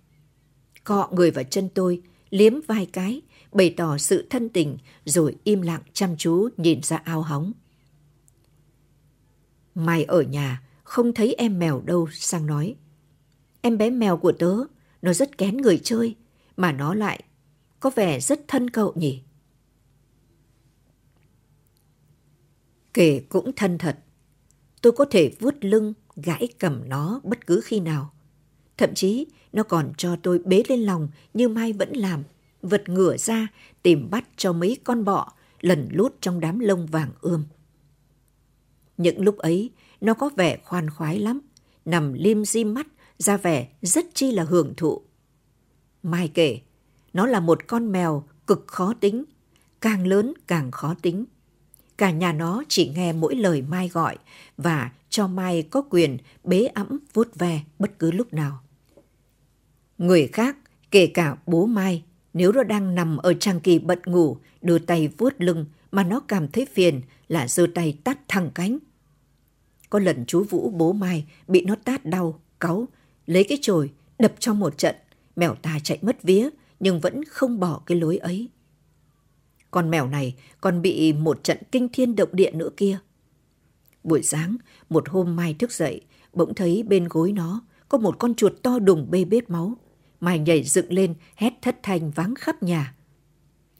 Cọ 0.84 1.08
người 1.12 1.30
vào 1.30 1.44
chân 1.44 1.68
tôi, 1.74 2.02
liếm 2.30 2.52
vài 2.66 2.86
cái, 2.92 3.22
bày 3.52 3.74
tỏ 3.76 3.98
sự 3.98 4.26
thân 4.30 4.48
tình 4.48 4.78
rồi 5.04 5.36
im 5.44 5.62
lặng 5.62 5.82
chăm 5.92 6.16
chú 6.16 6.48
nhìn 6.56 6.82
ra 6.82 6.96
ao 6.96 7.22
hóng. 7.22 7.52
Mai 9.74 10.04
ở 10.04 10.22
nhà, 10.22 10.62
không 10.82 11.14
thấy 11.14 11.34
em 11.34 11.58
mèo 11.58 11.80
đâu 11.80 12.08
sang 12.12 12.46
nói. 12.46 12.76
Em 13.60 13.78
bé 13.78 13.90
mèo 13.90 14.16
của 14.16 14.32
tớ, 14.32 14.56
nó 15.02 15.12
rất 15.12 15.38
kén 15.38 15.56
người 15.56 15.80
chơi, 15.82 16.14
mà 16.56 16.72
nó 16.72 16.94
lại 16.94 17.22
có 17.80 17.90
vẻ 17.90 18.20
rất 18.20 18.40
thân 18.48 18.70
cậu 18.70 18.92
nhỉ. 18.96 19.22
Kể 22.94 23.22
cũng 23.28 23.52
thân 23.56 23.78
thật. 23.78 23.98
Tôi 24.82 24.92
có 24.92 25.04
thể 25.04 25.32
vuốt 25.40 25.54
lưng, 25.60 25.94
gãi 26.16 26.48
cầm 26.58 26.88
nó 26.88 27.20
bất 27.24 27.46
cứ 27.46 27.60
khi 27.64 27.80
nào. 27.80 28.12
Thậm 28.76 28.94
chí 28.94 29.26
nó 29.52 29.62
còn 29.62 29.92
cho 29.96 30.16
tôi 30.22 30.38
bế 30.38 30.62
lên 30.68 30.80
lòng 30.80 31.08
như 31.34 31.48
Mai 31.48 31.72
vẫn 31.72 31.92
làm, 31.92 32.24
vật 32.62 32.88
ngửa 32.88 33.16
ra 33.16 33.48
tìm 33.82 34.10
bắt 34.10 34.28
cho 34.36 34.52
mấy 34.52 34.76
con 34.84 35.04
bọ 35.04 35.32
lần 35.60 35.88
lút 35.92 36.14
trong 36.20 36.40
đám 36.40 36.58
lông 36.58 36.86
vàng 36.86 37.10
ươm. 37.20 37.44
Những 38.96 39.20
lúc 39.20 39.38
ấy, 39.38 39.70
nó 40.00 40.14
có 40.14 40.30
vẻ 40.36 40.58
khoan 40.64 40.90
khoái 40.90 41.18
lắm, 41.18 41.40
nằm 41.84 42.12
lim 42.12 42.44
dim 42.44 42.74
mắt, 42.74 42.86
ra 43.18 43.36
vẻ 43.36 43.68
rất 43.82 44.04
chi 44.14 44.32
là 44.32 44.44
hưởng 44.44 44.74
thụ. 44.76 45.02
Mai 46.02 46.28
kể, 46.34 46.60
nó 47.18 47.26
là 47.26 47.40
một 47.40 47.66
con 47.66 47.92
mèo 47.92 48.24
cực 48.46 48.64
khó 48.66 48.94
tính, 49.00 49.24
càng 49.80 50.06
lớn 50.06 50.32
càng 50.46 50.70
khó 50.70 50.94
tính. 51.02 51.24
Cả 51.96 52.10
nhà 52.10 52.32
nó 52.32 52.62
chỉ 52.68 52.88
nghe 52.88 53.12
mỗi 53.12 53.34
lời 53.36 53.62
Mai 53.62 53.88
gọi 53.88 54.16
và 54.56 54.92
cho 55.08 55.26
Mai 55.26 55.62
có 55.62 55.82
quyền 55.90 56.16
bế 56.44 56.64
ẵm 56.64 56.98
vuốt 57.14 57.34
ve 57.34 57.60
bất 57.78 57.98
cứ 57.98 58.10
lúc 58.10 58.32
nào. 58.32 58.60
Người 59.98 60.26
khác, 60.26 60.56
kể 60.90 61.06
cả 61.06 61.36
bố 61.46 61.66
Mai, 61.66 62.02
nếu 62.34 62.52
nó 62.52 62.62
đang 62.62 62.94
nằm 62.94 63.16
ở 63.16 63.34
trang 63.34 63.60
kỳ 63.60 63.78
bận 63.78 63.98
ngủ, 64.06 64.36
đưa 64.62 64.78
tay 64.78 65.08
vuốt 65.18 65.34
lưng 65.38 65.64
mà 65.90 66.04
nó 66.04 66.20
cảm 66.20 66.48
thấy 66.48 66.66
phiền 66.66 67.00
là 67.28 67.48
giơ 67.48 67.66
tay 67.74 67.98
tát 68.04 68.18
thẳng 68.28 68.50
cánh. 68.54 68.78
Có 69.90 69.98
lần 69.98 70.24
chú 70.26 70.44
Vũ 70.44 70.70
bố 70.70 70.92
Mai 70.92 71.24
bị 71.48 71.64
nó 71.64 71.74
tát 71.84 72.04
đau, 72.04 72.40
cáu, 72.60 72.88
lấy 73.26 73.44
cái 73.44 73.58
chổi 73.60 73.90
đập 74.18 74.32
cho 74.38 74.54
một 74.54 74.78
trận, 74.78 74.94
mèo 75.36 75.54
ta 75.54 75.78
chạy 75.82 75.98
mất 76.02 76.22
vía 76.22 76.50
nhưng 76.80 77.00
vẫn 77.00 77.24
không 77.24 77.60
bỏ 77.60 77.80
cái 77.86 77.98
lối 77.98 78.16
ấy. 78.16 78.48
Con 79.70 79.90
mèo 79.90 80.08
này 80.08 80.34
còn 80.60 80.82
bị 80.82 81.12
một 81.12 81.44
trận 81.44 81.58
kinh 81.72 81.88
thiên 81.92 82.16
động 82.16 82.28
địa 82.32 82.50
nữa 82.50 82.70
kia. 82.76 82.98
Buổi 84.04 84.22
sáng, 84.22 84.56
một 84.88 85.08
hôm 85.08 85.36
Mai 85.36 85.54
thức 85.54 85.72
dậy, 85.72 86.00
bỗng 86.32 86.54
thấy 86.54 86.82
bên 86.82 87.08
gối 87.08 87.32
nó 87.32 87.62
có 87.88 87.98
một 87.98 88.18
con 88.18 88.34
chuột 88.34 88.52
to 88.62 88.78
đùng 88.78 89.10
bê 89.10 89.24
bết 89.24 89.50
máu. 89.50 89.76
Mai 90.20 90.38
nhảy 90.38 90.62
dựng 90.62 90.92
lên, 90.92 91.14
hét 91.34 91.52
thất 91.62 91.76
thanh 91.82 92.10
vắng 92.10 92.34
khắp 92.34 92.62
nhà. 92.62 92.94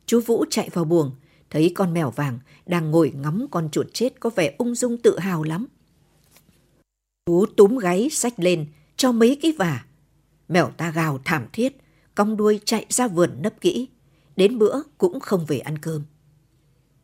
Chú 0.07 0.21
Vũ 0.21 0.45
chạy 0.50 0.71
vào 0.73 0.85
buồng, 0.85 1.11
thấy 1.50 1.73
con 1.75 1.95
mèo 1.95 2.11
vàng 2.11 2.38
đang 2.67 2.90
ngồi 2.90 3.12
ngắm 3.17 3.47
con 3.50 3.69
chuột 3.71 3.87
chết 3.93 4.21
có 4.21 4.31
vẻ 4.31 4.55
ung 4.59 4.75
dung 4.75 4.99
tự 4.99 5.19
hào 5.19 5.43
lắm. 5.43 5.67
Chú 7.26 7.47
túm 7.57 7.78
gáy 7.78 8.09
sách 8.11 8.40
lên, 8.40 8.67
cho 8.97 9.12
mấy 9.12 9.38
cái 9.43 9.52
vả. 9.59 9.85
Mèo 10.49 10.71
ta 10.76 10.90
gào 10.90 11.21
thảm 11.25 11.47
thiết, 11.52 11.76
cong 12.19 12.37
đuôi 12.37 12.61
chạy 12.65 12.87
ra 12.89 13.09
vườn 13.09 13.43
nấp 13.43 13.61
kỹ. 13.61 13.89
Đến 14.37 14.59
bữa 14.59 14.83
cũng 14.99 15.21
không 15.21 15.45
về 15.47 15.59
ăn 15.59 15.79
cơm. 15.79 16.03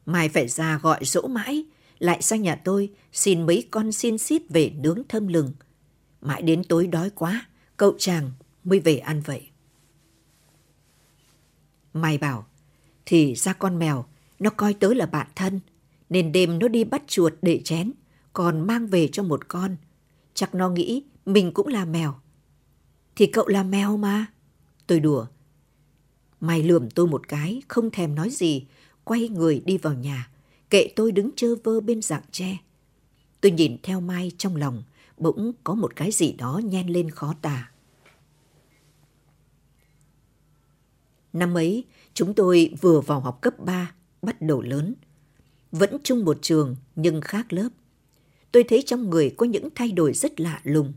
Mai 0.07 0.29
phải 0.29 0.49
ra 0.49 0.79
gọi 0.83 1.05
dỗ 1.05 1.27
mãi, 1.27 1.65
lại 1.99 2.23
sang 2.23 2.43
nhà 2.43 2.55
tôi 2.55 2.91
xin 3.13 3.47
mấy 3.47 3.69
con 3.71 3.93
xin 3.93 4.19
xít 4.19 4.43
về 4.49 4.71
nướng 4.71 5.03
thơm 5.09 5.29
lừng. 5.29 5.53
Mãi 6.21 6.43
đến 6.43 6.65
tối 6.65 6.87
đói 6.87 7.11
quá, 7.11 7.47
cậu 7.77 7.95
chàng 7.99 8.31
mới 8.65 8.81
về 8.81 8.99
ăn 8.99 9.21
vậy. 9.21 9.49
Mai 11.93 12.19
bảo, 12.19 12.47
thì 13.07 13.35
ra 13.35 13.53
con 13.53 13.79
mèo, 13.79 14.05
nó 14.39 14.51
coi 14.51 14.75
tớ 14.75 14.95
là 14.95 15.07
bạn 15.07 15.27
thân, 15.37 15.61
nên 16.11 16.33
đêm 16.33 16.59
nó 16.59 16.69
đi 16.69 16.85
bắt 16.85 17.03
chuột 17.07 17.33
để 17.43 17.61
chén, 17.65 17.93
còn 18.33 18.67
mang 18.67 18.87
về 18.87 19.09
cho 19.13 19.23
một 19.23 19.49
con. 19.49 19.77
Chắc 20.35 20.55
nó 20.55 20.71
nghĩ 20.71 21.03
mình 21.27 21.53
cũng 21.53 21.67
là 21.67 21.85
mèo. 21.85 22.15
Thì 23.17 23.27
cậu 23.27 23.49
là 23.49 23.63
mèo 23.63 23.97
mà. 23.97 24.27
Tôi 24.87 25.01
đùa. 25.01 25.27
Mai 26.41 26.63
lườm 26.63 26.91
tôi 26.91 27.07
một 27.07 27.29
cái, 27.29 27.63
không 27.69 27.91
thèm 27.91 28.15
nói 28.15 28.31
gì, 28.31 28.67
quay 29.05 29.29
người 29.29 29.63
đi 29.65 29.79
vào 29.79 29.95
nhà, 29.95 30.29
kệ 30.71 30.89
tôi 30.97 31.13
đứng 31.13 31.31
chơ 31.37 31.55
vơ 31.65 31.81
bên 31.81 32.03
dạng 32.03 32.23
tre. 32.31 32.59
Tôi 33.41 33.53
nhìn 33.53 33.77
theo 33.83 34.01
Mai 34.01 34.33
trong 34.39 34.57
lòng, 34.57 34.83
bỗng 35.19 35.53
có 35.65 35.75
một 35.75 35.97
cái 35.97 36.11
gì 36.11 36.33
đó 36.33 36.61
nhen 36.65 36.89
lên 36.89 37.11
khó 37.11 37.35
tả. 37.43 37.71
Năm 41.33 41.57
ấy, 41.57 41.85
chúng 42.15 42.35
tôi 42.35 42.75
vừa 42.81 43.01
vào 43.01 43.21
học 43.21 43.39
cấp 43.41 43.55
3, 43.59 43.95
bắt 44.23 44.43
đầu 44.43 44.63
lớn. 44.63 44.95
Vẫn 45.73 45.97
chung 46.03 46.25
một 46.25 46.39
trường 46.43 46.77
nhưng 46.97 47.21
khác 47.21 47.53
lớp. 47.53 47.69
Tôi 48.53 48.65
thấy 48.65 48.83
trong 48.87 49.11
người 49.11 49.31
có 49.31 49.47
những 49.47 49.69
thay 49.75 49.93
đổi 49.93 50.13
rất 50.13 50.41
lạ 50.41 50.61
lùng. 50.65 50.93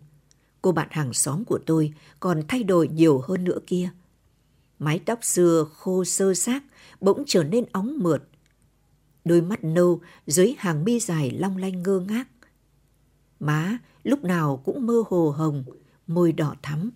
Cô 0.62 0.72
bạn 0.72 0.88
hàng 0.92 1.14
xóm 1.14 1.46
của 1.46 1.60
tôi 1.66 1.94
còn 2.20 2.42
thay 2.48 2.64
đổi 2.64 2.88
nhiều 2.88 3.22
hơn 3.28 3.44
nữa 3.44 3.60
kia. 3.68 3.90
Mái 4.80 5.00
tóc 5.00 5.20
xưa 5.22 5.68
khô 5.74 6.04
sơ 6.04 6.34
xác 6.34 6.64
bỗng 7.02 7.24
trở 7.28 7.44
nên 7.44 7.66
óng 7.72 7.98
mượt. 8.00 8.24
Đôi 9.26 9.42
mắt 9.42 9.64
nâu 9.64 10.02
dưới 10.28 10.56
hàng 10.58 10.84
mi 10.84 11.00
dài 11.00 11.32
long 11.32 11.58
lanh 11.58 11.84
ngơ 11.84 12.00
ngác. 12.00 12.28
Má 13.40 13.78
lúc 14.04 14.24
nào 14.24 14.62
cũng 14.66 14.86
mơ 14.86 15.04
hồ 15.10 15.30
hồng, 15.38 15.64
môi 16.08 16.32
đỏ 16.32 16.56
thắm. 16.62 16.92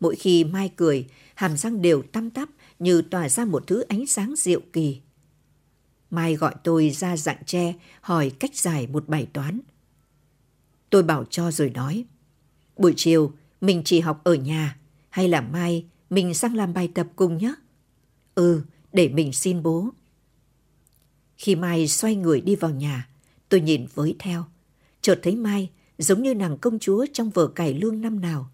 Mỗi 0.00 0.16
khi 0.16 0.44
Mai 0.44 0.72
cười, 0.76 1.06
hàm 1.34 1.56
răng 1.56 1.82
đều 1.82 2.02
tăm 2.02 2.30
tắp 2.30 2.48
như 2.78 3.02
tỏa 3.02 3.28
ra 3.28 3.44
một 3.44 3.66
thứ 3.66 3.80
ánh 3.80 4.06
sáng 4.06 4.34
diệu 4.36 4.60
kỳ. 4.72 5.00
Mai 6.10 6.34
gọi 6.36 6.54
tôi 6.64 6.90
ra 6.90 7.16
dạng 7.16 7.44
tre 7.46 7.74
hỏi 8.00 8.32
cách 8.40 8.54
giải 8.54 8.86
một 8.86 9.08
bài 9.08 9.28
toán. 9.32 9.60
Tôi 10.90 11.02
bảo 11.02 11.24
cho 11.24 11.50
rồi 11.50 11.70
nói. 11.70 12.04
Buổi 12.80 12.94
chiều 12.96 13.32
mình 13.60 13.82
chỉ 13.84 14.00
học 14.00 14.20
ở 14.24 14.34
nhà 14.34 14.76
hay 15.10 15.28
là 15.28 15.40
mai 15.40 15.86
mình 16.10 16.34
sang 16.34 16.54
làm 16.54 16.74
bài 16.74 16.88
tập 16.94 17.06
cùng 17.16 17.38
nhé? 17.38 17.54
Ừ, 18.34 18.62
để 18.92 19.08
mình 19.08 19.32
xin 19.32 19.62
bố. 19.62 19.88
Khi 21.36 21.54
Mai 21.54 21.88
xoay 21.88 22.16
người 22.16 22.40
đi 22.40 22.56
vào 22.56 22.70
nhà, 22.70 23.08
tôi 23.48 23.60
nhìn 23.60 23.86
với 23.94 24.16
theo. 24.18 24.44
Chợt 25.00 25.20
thấy 25.22 25.36
Mai 25.36 25.70
giống 25.98 26.22
như 26.22 26.34
nàng 26.34 26.58
công 26.58 26.78
chúa 26.78 27.06
trong 27.12 27.30
vở 27.30 27.46
cải 27.46 27.74
lương 27.74 28.00
năm 28.00 28.20
nào. 28.20 28.50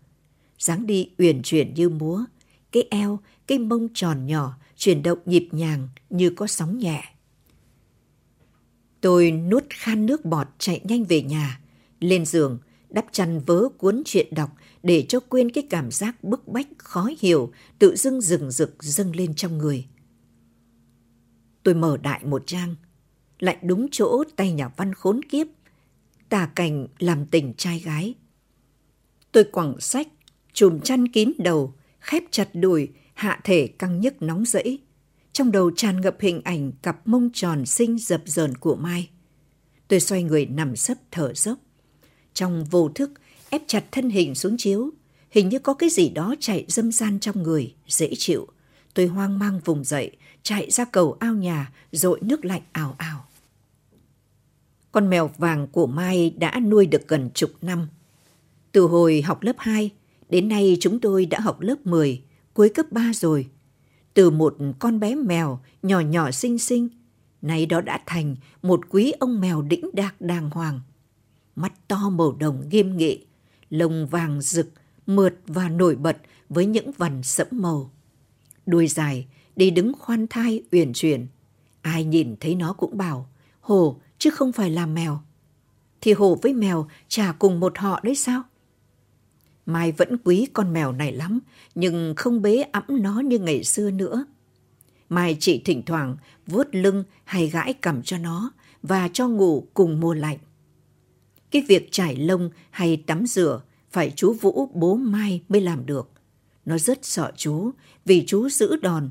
dáng 0.59 0.87
đi 0.87 1.11
uyển 1.19 1.43
chuyển 1.43 1.75
như 1.75 1.89
múa, 1.89 2.25
cái 2.73 2.87
eo, 2.91 3.19
cái 3.47 3.59
mông 3.59 3.89
tròn 3.95 4.27
nhỏ, 4.27 4.59
chuyển 4.77 5.03
động 5.03 5.19
nhịp 5.27 5.49
nhàng 5.53 5.89
như 6.11 6.31
có 6.31 6.47
sóng 6.47 6.79
nhẹ. 6.79 7.05
Tôi 9.01 9.31
nuốt 9.31 9.65
khan 9.71 10.07
nước 10.07 10.25
bọt 10.25 10.47
chạy 10.59 10.81
nhanh 10.85 11.05
về 11.05 11.23
nhà, 11.23 11.61
lên 12.01 12.27
giường, 12.27 12.59
đắp 12.91 13.07
chăn 13.13 13.41
vớ 13.47 13.69
cuốn 13.79 14.03
chuyện 14.05 14.27
đọc 14.35 14.51
để 14.83 15.07
cho 15.09 15.21
quên 15.21 15.51
cái 15.51 15.67
cảm 15.71 15.91
giác 15.91 16.25
bức 16.25 16.49
bách 16.49 16.69
khó 16.79 17.11
hiểu 17.21 17.53
tự 17.79 17.97
dưng 17.97 18.21
rừng 18.21 18.51
rực 18.51 18.83
dâng 18.83 19.17
lên 19.17 19.35
trong 19.35 19.59
người. 19.59 19.87
Tôi 21.63 21.75
mở 21.75 21.97
đại 21.97 22.25
một 22.25 22.43
trang, 22.47 22.75
lại 23.39 23.57
đúng 23.63 23.87
chỗ 23.91 24.25
tay 24.37 24.53
nhà 24.53 24.69
văn 24.77 24.95
khốn 24.95 25.21
kiếp, 25.25 25.47
tà 26.29 26.47
cảnh 26.55 26.87
làm 26.99 27.27
tình 27.27 27.55
trai 27.55 27.79
gái. 27.79 28.15
Tôi 29.33 29.45
quẳng 29.45 29.81
sách, 29.81 30.09
chùm 30.53 30.81
chăn 30.81 31.09
kín 31.09 31.33
đầu, 31.39 31.75
khép 32.01 32.23
chặt 32.31 32.49
đùi, 32.55 32.89
hạ 33.15 33.41
thể 33.45 33.67
căng 33.67 34.01
nhức 34.01 34.23
nóng 34.23 34.45
rẫy. 34.45 34.79
Trong 35.33 35.53
đầu 35.53 35.71
tràn 35.71 36.01
ngập 36.01 36.17
hình 36.21 36.41
ảnh 36.45 36.73
cặp 36.83 37.09
mông 37.09 37.31
tròn 37.33 37.67
xinh 37.67 37.99
dập 37.99 38.23
dờn 38.27 38.55
của 38.55 38.77
Mai. 38.77 39.09
Tôi 39.89 40.01
xoay 40.01 40.23
người 40.23 40.47
nằm 40.47 40.77
sấp 40.77 40.99
thở 41.11 41.33
dốc. 41.35 41.59
Trong 42.37 42.65
vô 42.65 42.89
thức, 42.89 43.11
ép 43.51 43.63
chặt 43.67 43.85
thân 43.93 44.11
hình 44.11 44.35
xuống 44.35 44.57
chiếu. 44.59 44.91
Hình 45.31 45.49
như 45.49 45.59
có 45.59 45.75
cái 45.75 45.89
gì 45.91 46.09
đó 46.09 46.35
chạy 46.41 46.65
dâm 46.69 46.93
gian 46.93 47.21
trong 47.21 47.43
người, 47.43 47.75
dễ 47.89 48.15
chịu. 48.19 48.47
Tôi 48.95 49.07
hoang 49.07 49.39
mang 49.39 49.61
vùng 49.65 49.85
dậy, 49.85 50.11
chạy 50.43 50.71
ra 50.71 50.85
cầu 50.85 51.17
ao 51.21 51.35
nhà, 51.35 51.73
dội 51.93 52.21
nước 52.23 52.45
lạnh 52.45 52.63
ảo 52.73 52.95
ảo. 52.99 53.25
Con 54.93 55.11
mèo 55.11 55.31
vàng 55.39 55.67
của 55.67 55.87
Mai 55.87 56.35
đã 56.39 56.61
nuôi 56.61 56.87
được 56.87 57.09
gần 57.09 57.31
chục 57.35 57.51
năm. 57.63 57.89
Từ 58.73 58.83
hồi 58.83 59.23
học 59.23 59.43
lớp 59.43 59.57
2, 59.59 59.91
đến 60.29 60.49
nay 60.49 60.77
chúng 60.81 61.01
tôi 61.01 61.27
đã 61.27 61.41
học 61.41 61.61
lớp 61.61 61.87
10, 61.87 62.23
cuối 62.55 62.69
cấp 62.69 62.87
3 62.91 63.13
rồi. 63.15 63.49
Từ 64.15 64.31
một 64.31 64.57
con 64.79 65.01
bé 65.01 65.15
mèo 65.15 65.61
nhỏ 65.83 66.01
nhỏ 66.01 66.31
xinh 66.31 66.59
xinh, 66.59 66.89
nay 67.43 67.67
đó 67.67 67.81
đã 67.81 68.01
thành 68.07 68.37
một 68.63 68.81
quý 68.89 69.13
ông 69.13 69.41
mèo 69.41 69.63
đĩnh 69.63 69.91
đạc 69.93 70.21
đàng 70.21 70.51
hoàng. 70.51 70.81
Mắt 71.57 71.89
to 71.89 72.11
màu 72.11 72.33
đồng 72.33 72.69
nghiêm 72.69 72.97
nghị, 72.97 73.25
lông 73.71 74.07
vàng 74.07 74.41
rực, 74.41 74.73
mượt 75.07 75.35
và 75.47 75.69
nổi 75.69 75.97
bật 75.97 76.17
với 76.49 76.67
những 76.67 76.93
vằn 76.93 77.23
sẫm 77.23 77.47
màu. 77.51 77.91
Đuôi 78.67 78.87
dài, 78.89 79.27
đi 79.57 79.71
đứng 79.71 79.93
khoan 79.99 80.27
thai 80.27 80.63
uyển 80.73 80.93
chuyển. 80.93 81.27
Ai 81.83 82.05
nhìn 82.05 82.37
thấy 82.41 82.55
nó 82.55 82.73
cũng 82.73 82.97
bảo, 82.97 83.29
hồ 83.61 84.01
chứ 84.19 84.31
không 84.31 84.53
phải 84.53 84.71
là 84.71 84.87
mèo. 84.87 85.21
Thì 86.01 86.13
hổ 86.13 86.39
với 86.43 86.55
mèo 86.55 86.89
chả 87.09 87.33
cùng 87.33 87.61
một 87.61 87.79
họ 87.79 88.01
đấy 88.03 88.15
sao? 88.15 88.43
Mai 89.67 89.93
vẫn 89.93 90.19
quý 90.25 90.47
con 90.53 90.73
mèo 90.73 90.93
này 90.93 91.13
lắm, 91.13 91.41
nhưng 91.75 92.15
không 92.17 92.43
bế 92.43 92.63
ẵm 92.63 92.85
nó 92.89 93.21
như 93.21 93.39
ngày 93.39 93.65
xưa 93.65 93.91
nữa. 93.91 94.27
Mai 95.09 95.37
chỉ 95.41 95.63
thỉnh 95.65 95.83
thoảng 95.87 96.17
vuốt 96.47 96.67
lưng 96.73 97.05
hay 97.25 97.49
gãi 97.49 97.73
cầm 97.73 98.03
cho 98.03 98.19
nó 98.19 98.51
và 98.83 99.09
cho 99.13 99.29
ngủ 99.29 99.67
cùng 99.75 100.01
mùa 100.01 100.15
lạnh. 100.15 100.39
Cái 101.51 101.63
việc 101.69 101.89
trải 101.93 102.17
lông 102.17 102.51
hay 102.71 102.97
tắm 103.07 103.27
rửa 103.27 103.63
phải 103.91 104.13
chú 104.17 104.33
Vũ 104.33 104.71
bố 104.75 104.95
Mai 104.95 105.43
mới 105.49 105.61
làm 105.61 105.87
được. 105.87 106.11
Nó 106.65 106.79
rất 106.79 107.05
sợ 107.05 107.33
chú 107.37 107.71
vì 108.05 108.25
chú 108.27 108.49
giữ 108.49 108.77
đòn. 108.77 109.11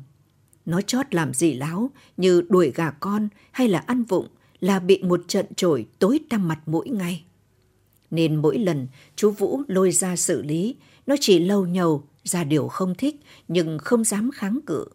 Nó 0.66 0.82
chót 0.82 1.16
làm 1.16 1.34
gì 1.34 1.54
láo 1.54 1.92
như 2.18 2.42
đuổi 2.50 2.72
gà 2.76 2.92
con 2.92 3.30
hay 3.52 3.68
là 3.68 3.80
ăn 3.80 4.04
vụng 4.04 4.28
là 4.60 4.80
bị 4.80 5.04
một 5.04 5.22
trận 5.28 5.46
trổi 5.56 5.86
tối 6.00 6.20
tăm 6.30 6.48
mặt 6.48 6.60
mỗi 6.66 6.90
ngày. 6.90 7.26
Nên 8.12 8.36
mỗi 8.36 8.58
lần 8.58 8.88
chú 9.16 9.32
Vũ 9.32 9.62
lôi 9.68 9.92
ra 9.92 10.16
xử 10.16 10.42
lý, 10.42 10.76
nó 11.08 11.16
chỉ 11.20 11.40
lâu 11.40 11.66
nhầu 11.66 12.04
ra 12.24 12.44
điều 12.44 12.68
không 12.68 12.96
thích 12.96 13.16
nhưng 13.48 13.78
không 13.78 14.04
dám 14.04 14.32
kháng 14.34 14.60
cự. 14.66 14.86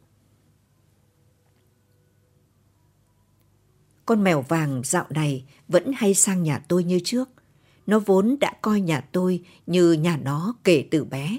Con 4.11 4.25
mèo 4.25 4.43
vàng 4.43 4.83
dạo 4.85 5.07
này 5.11 5.45
vẫn 5.69 5.93
hay 5.97 6.15
sang 6.15 6.43
nhà 6.43 6.59
tôi 6.69 6.85
như 6.85 7.01
trước. 7.05 7.29
Nó 7.87 7.99
vốn 7.99 8.37
đã 8.41 8.53
coi 8.63 8.81
nhà 8.81 9.01
tôi 9.01 9.45
như 9.67 9.93
nhà 9.93 10.17
nó 10.17 10.55
kể 10.65 10.89
từ 10.91 11.05
bé. 11.05 11.39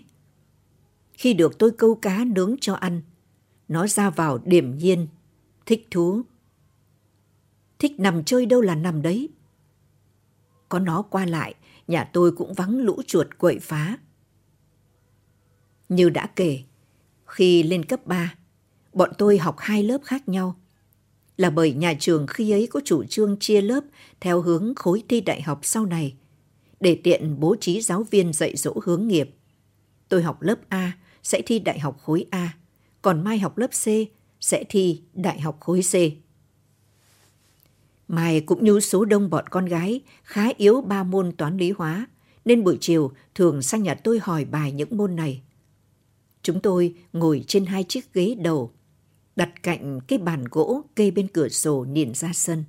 Khi 1.13 1.33
được 1.33 1.59
tôi 1.59 1.71
câu 1.71 1.95
cá 1.95 2.23
nướng 2.25 2.55
cho 2.61 2.73
ăn, 2.73 3.01
nó 3.67 3.87
ra 3.87 4.09
vào 4.09 4.37
điểm 4.45 4.77
nhiên, 4.77 5.07
thích 5.65 5.87
thú 5.91 6.21
thích 7.79 7.99
nằm 7.99 8.23
chơi 8.23 8.45
đâu 8.45 8.61
là 8.61 8.75
nằm 8.75 9.01
đấy. 9.01 9.29
Có 10.69 10.79
nó 10.79 11.01
qua 11.01 11.25
lại, 11.25 11.55
nhà 11.87 12.03
tôi 12.03 12.31
cũng 12.31 12.53
vắng 12.53 12.77
lũ 12.77 13.01
chuột 13.07 13.27
quậy 13.37 13.59
phá. 13.59 13.97
Như 15.89 16.09
đã 16.09 16.27
kể, 16.35 16.59
khi 17.25 17.63
lên 17.63 17.85
cấp 17.85 18.07
3, 18.07 18.35
bọn 18.93 19.11
tôi 19.17 19.37
học 19.37 19.55
hai 19.59 19.83
lớp 19.83 20.01
khác 20.03 20.29
nhau. 20.29 20.55
Là 21.41 21.49
bởi 21.49 21.73
nhà 21.73 21.93
trường 21.99 22.27
khi 22.27 22.51
ấy 22.51 22.67
có 22.67 22.81
chủ 22.85 23.03
trương 23.03 23.37
chia 23.39 23.61
lớp 23.61 23.81
theo 24.19 24.41
hướng 24.41 24.75
khối 24.75 25.03
thi 25.09 25.21
đại 25.21 25.41
học 25.41 25.59
sau 25.63 25.85
này, 25.85 26.13
để 26.79 26.95
tiện 27.03 27.39
bố 27.39 27.55
trí 27.59 27.81
giáo 27.81 28.03
viên 28.03 28.33
dạy 28.33 28.55
dỗ 28.55 28.73
hướng 28.83 29.07
nghiệp. 29.07 29.29
Tôi 30.09 30.23
học 30.23 30.41
lớp 30.41 30.55
A 30.69 30.91
sẽ 31.23 31.41
thi 31.41 31.59
đại 31.59 31.79
học 31.79 31.97
khối 32.01 32.25
A, 32.29 32.57
còn 33.01 33.23
Mai 33.23 33.39
học 33.39 33.57
lớp 33.57 33.67
C 33.67 33.85
sẽ 34.39 34.63
thi 34.69 35.01
đại 35.13 35.39
học 35.39 35.57
khối 35.59 35.81
C. 35.81 35.95
Mai 38.07 38.41
cũng 38.41 38.63
như 38.63 38.79
số 38.79 39.05
đông 39.05 39.29
bọn 39.29 39.47
con 39.49 39.65
gái 39.65 40.01
khá 40.23 40.49
yếu 40.57 40.81
ba 40.81 41.03
môn 41.03 41.31
toán 41.31 41.57
lý 41.57 41.71
hóa, 41.71 42.07
nên 42.45 42.63
buổi 42.63 42.77
chiều 42.81 43.11
thường 43.35 43.61
sang 43.61 43.83
nhà 43.83 43.95
tôi 43.95 44.19
hỏi 44.21 44.45
bài 44.45 44.71
những 44.71 44.97
môn 44.97 45.15
này. 45.15 45.41
Chúng 46.43 46.59
tôi 46.59 46.95
ngồi 47.13 47.43
trên 47.47 47.65
hai 47.65 47.83
chiếc 47.83 48.13
ghế 48.13 48.35
đầu, 48.39 48.71
đặt 49.35 49.63
cạnh 49.63 49.99
cái 50.07 50.19
bàn 50.19 50.43
gỗ 50.51 50.83
kê 50.95 51.11
bên 51.11 51.27
cửa 51.27 51.49
sổ 51.49 51.85
nhìn 51.89 52.13
ra 52.13 52.33
sân. 52.33 52.63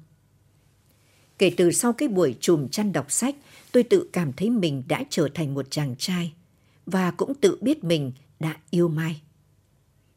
Kể 1.39 1.53
từ 1.57 1.73
sau 1.73 1.93
cái 1.93 2.09
buổi 2.09 2.37
chùm 2.41 2.69
chăn 2.69 2.93
đọc 2.93 3.13
sách, 3.13 3.37
tôi 3.73 3.83
tự 3.83 4.09
cảm 4.13 4.33
thấy 4.33 4.51
mình 4.51 4.83
đã 4.89 5.05
trở 5.11 5.29
thành 5.35 5.55
một 5.55 5.71
chàng 5.71 5.95
trai 5.99 6.33
và 6.87 7.11
cũng 7.11 7.35
tự 7.35 7.59
biết 7.61 7.85
mình 7.85 8.13
đã 8.41 8.57
yêu 8.71 8.89
Mai. 8.89 9.23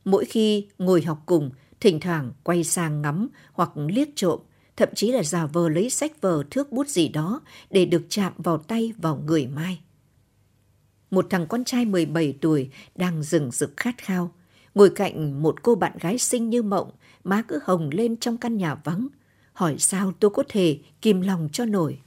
Mỗi 0.06 0.26
khi 0.26 0.68
ngồi 0.78 1.02
học 1.02 1.24
cùng, 1.26 1.52
thỉnh 1.80 2.00
thoảng 2.00 2.32
quay 2.44 2.64
sang 2.64 3.02
ngắm 3.02 3.28
hoặc 3.54 3.70
liếc 3.76 4.08
trộm, 4.16 4.40
thậm 4.78 4.90
chí 4.96 5.12
là 5.12 5.24
giả 5.24 5.46
vờ 5.46 5.70
lấy 5.70 5.90
sách 5.90 6.22
vở 6.22 6.44
thước 6.52 6.72
bút 6.72 6.88
gì 6.88 7.08
đó 7.08 7.42
để 7.70 7.86
được 7.86 8.06
chạm 8.10 8.34
vào 8.38 8.58
tay 8.58 8.94
vào 8.98 9.18
người 9.26 9.48
Mai. 9.48 9.80
Một 11.12 11.28
thằng 11.30 11.48
con 11.48 11.64
trai 11.64 11.86
17 11.86 12.38
tuổi 12.42 12.70
đang 12.96 13.24
rừng 13.24 13.52
rực 13.52 13.74
khát 13.78 13.98
khao, 13.98 14.32
ngồi 14.76 14.90
cạnh 14.90 15.44
một 15.44 15.64
cô 15.64 15.76
bạn 15.76 15.98
gái 16.00 16.18
xinh 16.18 16.50
như 16.50 16.64
mộng, 16.64 16.92
má 17.24 17.42
cứ 17.48 17.60
hồng 17.64 17.90
lên 17.94 18.18
trong 18.18 18.38
căn 18.38 18.58
nhà 18.58 18.76
vắng. 18.76 19.08
Hỏi 19.54 19.76
sao 19.80 20.12
tôi 20.20 20.32
có 20.32 20.44
thể 20.50 20.80
kìm 21.02 21.22
lòng 21.22 21.50
cho 21.52 21.66
nổi. 21.66 22.00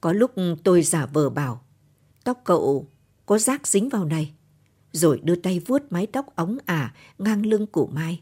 Có 0.00 0.12
lúc 0.12 0.32
tôi 0.64 0.82
giả 0.82 1.06
vờ 1.06 1.30
bảo, 1.30 1.64
tóc 2.24 2.40
cậu 2.44 2.86
có 3.26 3.38
rác 3.38 3.66
dính 3.66 3.88
vào 3.88 4.04
này, 4.04 4.32
rồi 4.92 5.20
đưa 5.24 5.36
tay 5.36 5.60
vuốt 5.60 5.82
mái 5.90 6.06
tóc 6.06 6.36
óng 6.36 6.58
ả 6.66 6.94
ngang 7.18 7.46
lưng 7.46 7.66
của 7.66 7.86
Mai. 7.86 8.20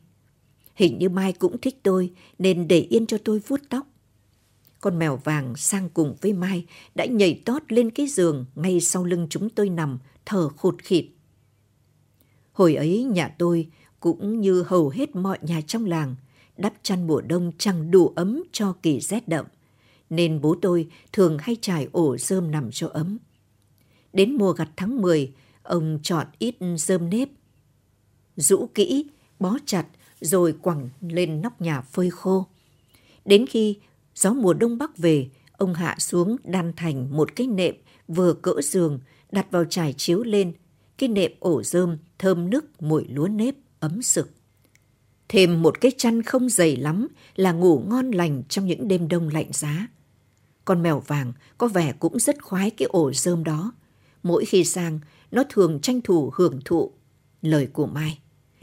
Hình 0.75 0.99
như 0.99 1.09
Mai 1.09 1.33
cũng 1.33 1.61
thích 1.61 1.81
tôi 1.83 2.13
nên 2.39 2.69
để 2.69 2.81
yên 2.81 3.07
cho 3.07 3.19
tôi 3.25 3.41
vuốt 3.47 3.61
tóc. 3.69 3.87
Con 4.81 4.99
mèo 4.99 5.17
vàng 5.17 5.57
sang 5.57 5.89
cùng 5.95 6.17
với 6.21 6.33
Mai 6.33 6.67
đã 6.95 7.05
nhảy 7.05 7.43
tót 7.45 7.63
lên 7.69 7.91
cái 7.91 8.07
giường 8.07 8.45
ngay 8.55 8.81
sau 8.81 9.05
lưng 9.05 9.27
chúng 9.31 9.51
tôi 9.51 9.69
nằm, 9.69 9.99
thở 10.25 10.49
khụt 10.49 10.79
khịt. 10.79 11.07
Hồi 12.57 12.75
ấy 12.75 13.05
nhà 13.05 13.29
tôi 13.39 13.69
cũng 14.01 14.41
như 14.41 14.63
hầu 14.63 14.89
hết 14.89 15.17
mọi 15.17 15.39
nhà 15.43 15.61
trong 15.67 15.85
làng, 15.85 16.15
đắp 16.57 16.75
chăn 16.83 17.07
mùa 17.07 17.21
đông 17.21 17.53
chẳng 17.59 17.91
đủ 17.91 18.13
ấm 18.17 18.43
cho 18.53 18.73
kỳ 18.83 19.01
rét 19.01 19.29
đậm, 19.29 19.47
nên 20.11 20.41
bố 20.41 20.57
tôi 20.63 20.89
thường 21.13 21.39
hay 21.41 21.57
trải 21.61 21.89
ổ 21.93 22.17
rơm 22.17 22.51
nằm 22.51 22.71
cho 22.73 22.89
ấm. 22.89 23.19
Đến 24.13 24.37
mùa 24.37 24.53
gặt 24.53 24.69
tháng 24.77 25.03
10, 25.03 25.33
ông 25.63 25.99
chọn 26.03 26.27
ít 26.39 26.57
rơm 26.77 27.11
nếp, 27.11 27.29
rũ 28.37 28.69
kỹ, 28.75 29.07
bó 29.41 29.57
chặt 29.67 29.87
rồi 30.21 30.53
quẳng 30.53 30.89
lên 31.01 31.43
nóc 31.43 31.61
nhà 31.61 31.81
phơi 31.81 32.11
khô. 32.11 32.47
Đến 33.25 33.47
khi 33.47 33.79
gió 34.15 34.33
mùa 34.33 34.55
đông 34.55 34.79
bắc 34.79 34.99
về, 34.99 35.29
ông 35.53 35.75
hạ 35.75 35.97
xuống 35.99 36.37
đan 36.45 36.73
thành 36.77 37.17
một 37.17 37.37
cái 37.37 37.47
nệm 37.47 37.75
vừa 38.09 38.33
cỡ 38.33 38.55
giường 38.63 39.01
đặt 39.33 39.51
vào 39.51 39.65
trải 39.65 39.93
chiếu 39.93 40.23
lên. 40.23 40.53
Cái 40.99 41.09
nệm 41.09 41.33
ổ 41.41 41.63
rơm 41.63 41.97
thơm 42.19 42.51
nức 42.51 42.83
mùi 42.83 43.05
lúa 43.09 43.29
nếp 43.29 43.55
ấm 43.81 44.03
sực. 44.03 44.31
Thêm 45.29 45.63
một 45.63 45.81
cái 45.81 45.93
chăn 45.99 46.23
không 46.23 46.49
dày 46.49 46.77
lắm 46.77 47.09
là 47.37 47.53
ngủ 47.53 47.83
ngon 47.87 48.11
lành 48.11 48.43
trong 48.49 48.67
những 48.67 48.89
đêm 48.89 49.09
đông 49.09 49.29
lạnh 49.29 49.49
giá. 49.53 49.89
Con 50.65 50.83
mèo 50.83 51.01
vàng 51.01 51.33
có 51.59 51.69
vẻ 51.69 51.93
cũng 51.99 52.19
rất 52.19 52.43
khoái 52.43 52.71
cái 52.71 52.87
ổ 52.87 53.13
rơm 53.13 53.45
đó. 53.45 53.73
Mỗi 54.23 54.45
khi 54.45 54.65
sang, 54.65 55.01
nó 55.31 55.45
thường 55.49 55.81
tranh 55.81 56.01
thủ 56.01 56.31
hưởng 56.35 56.61
thụ 56.65 56.93
lời 57.43 57.67
của 57.73 57.87
Mai. 57.87 58.19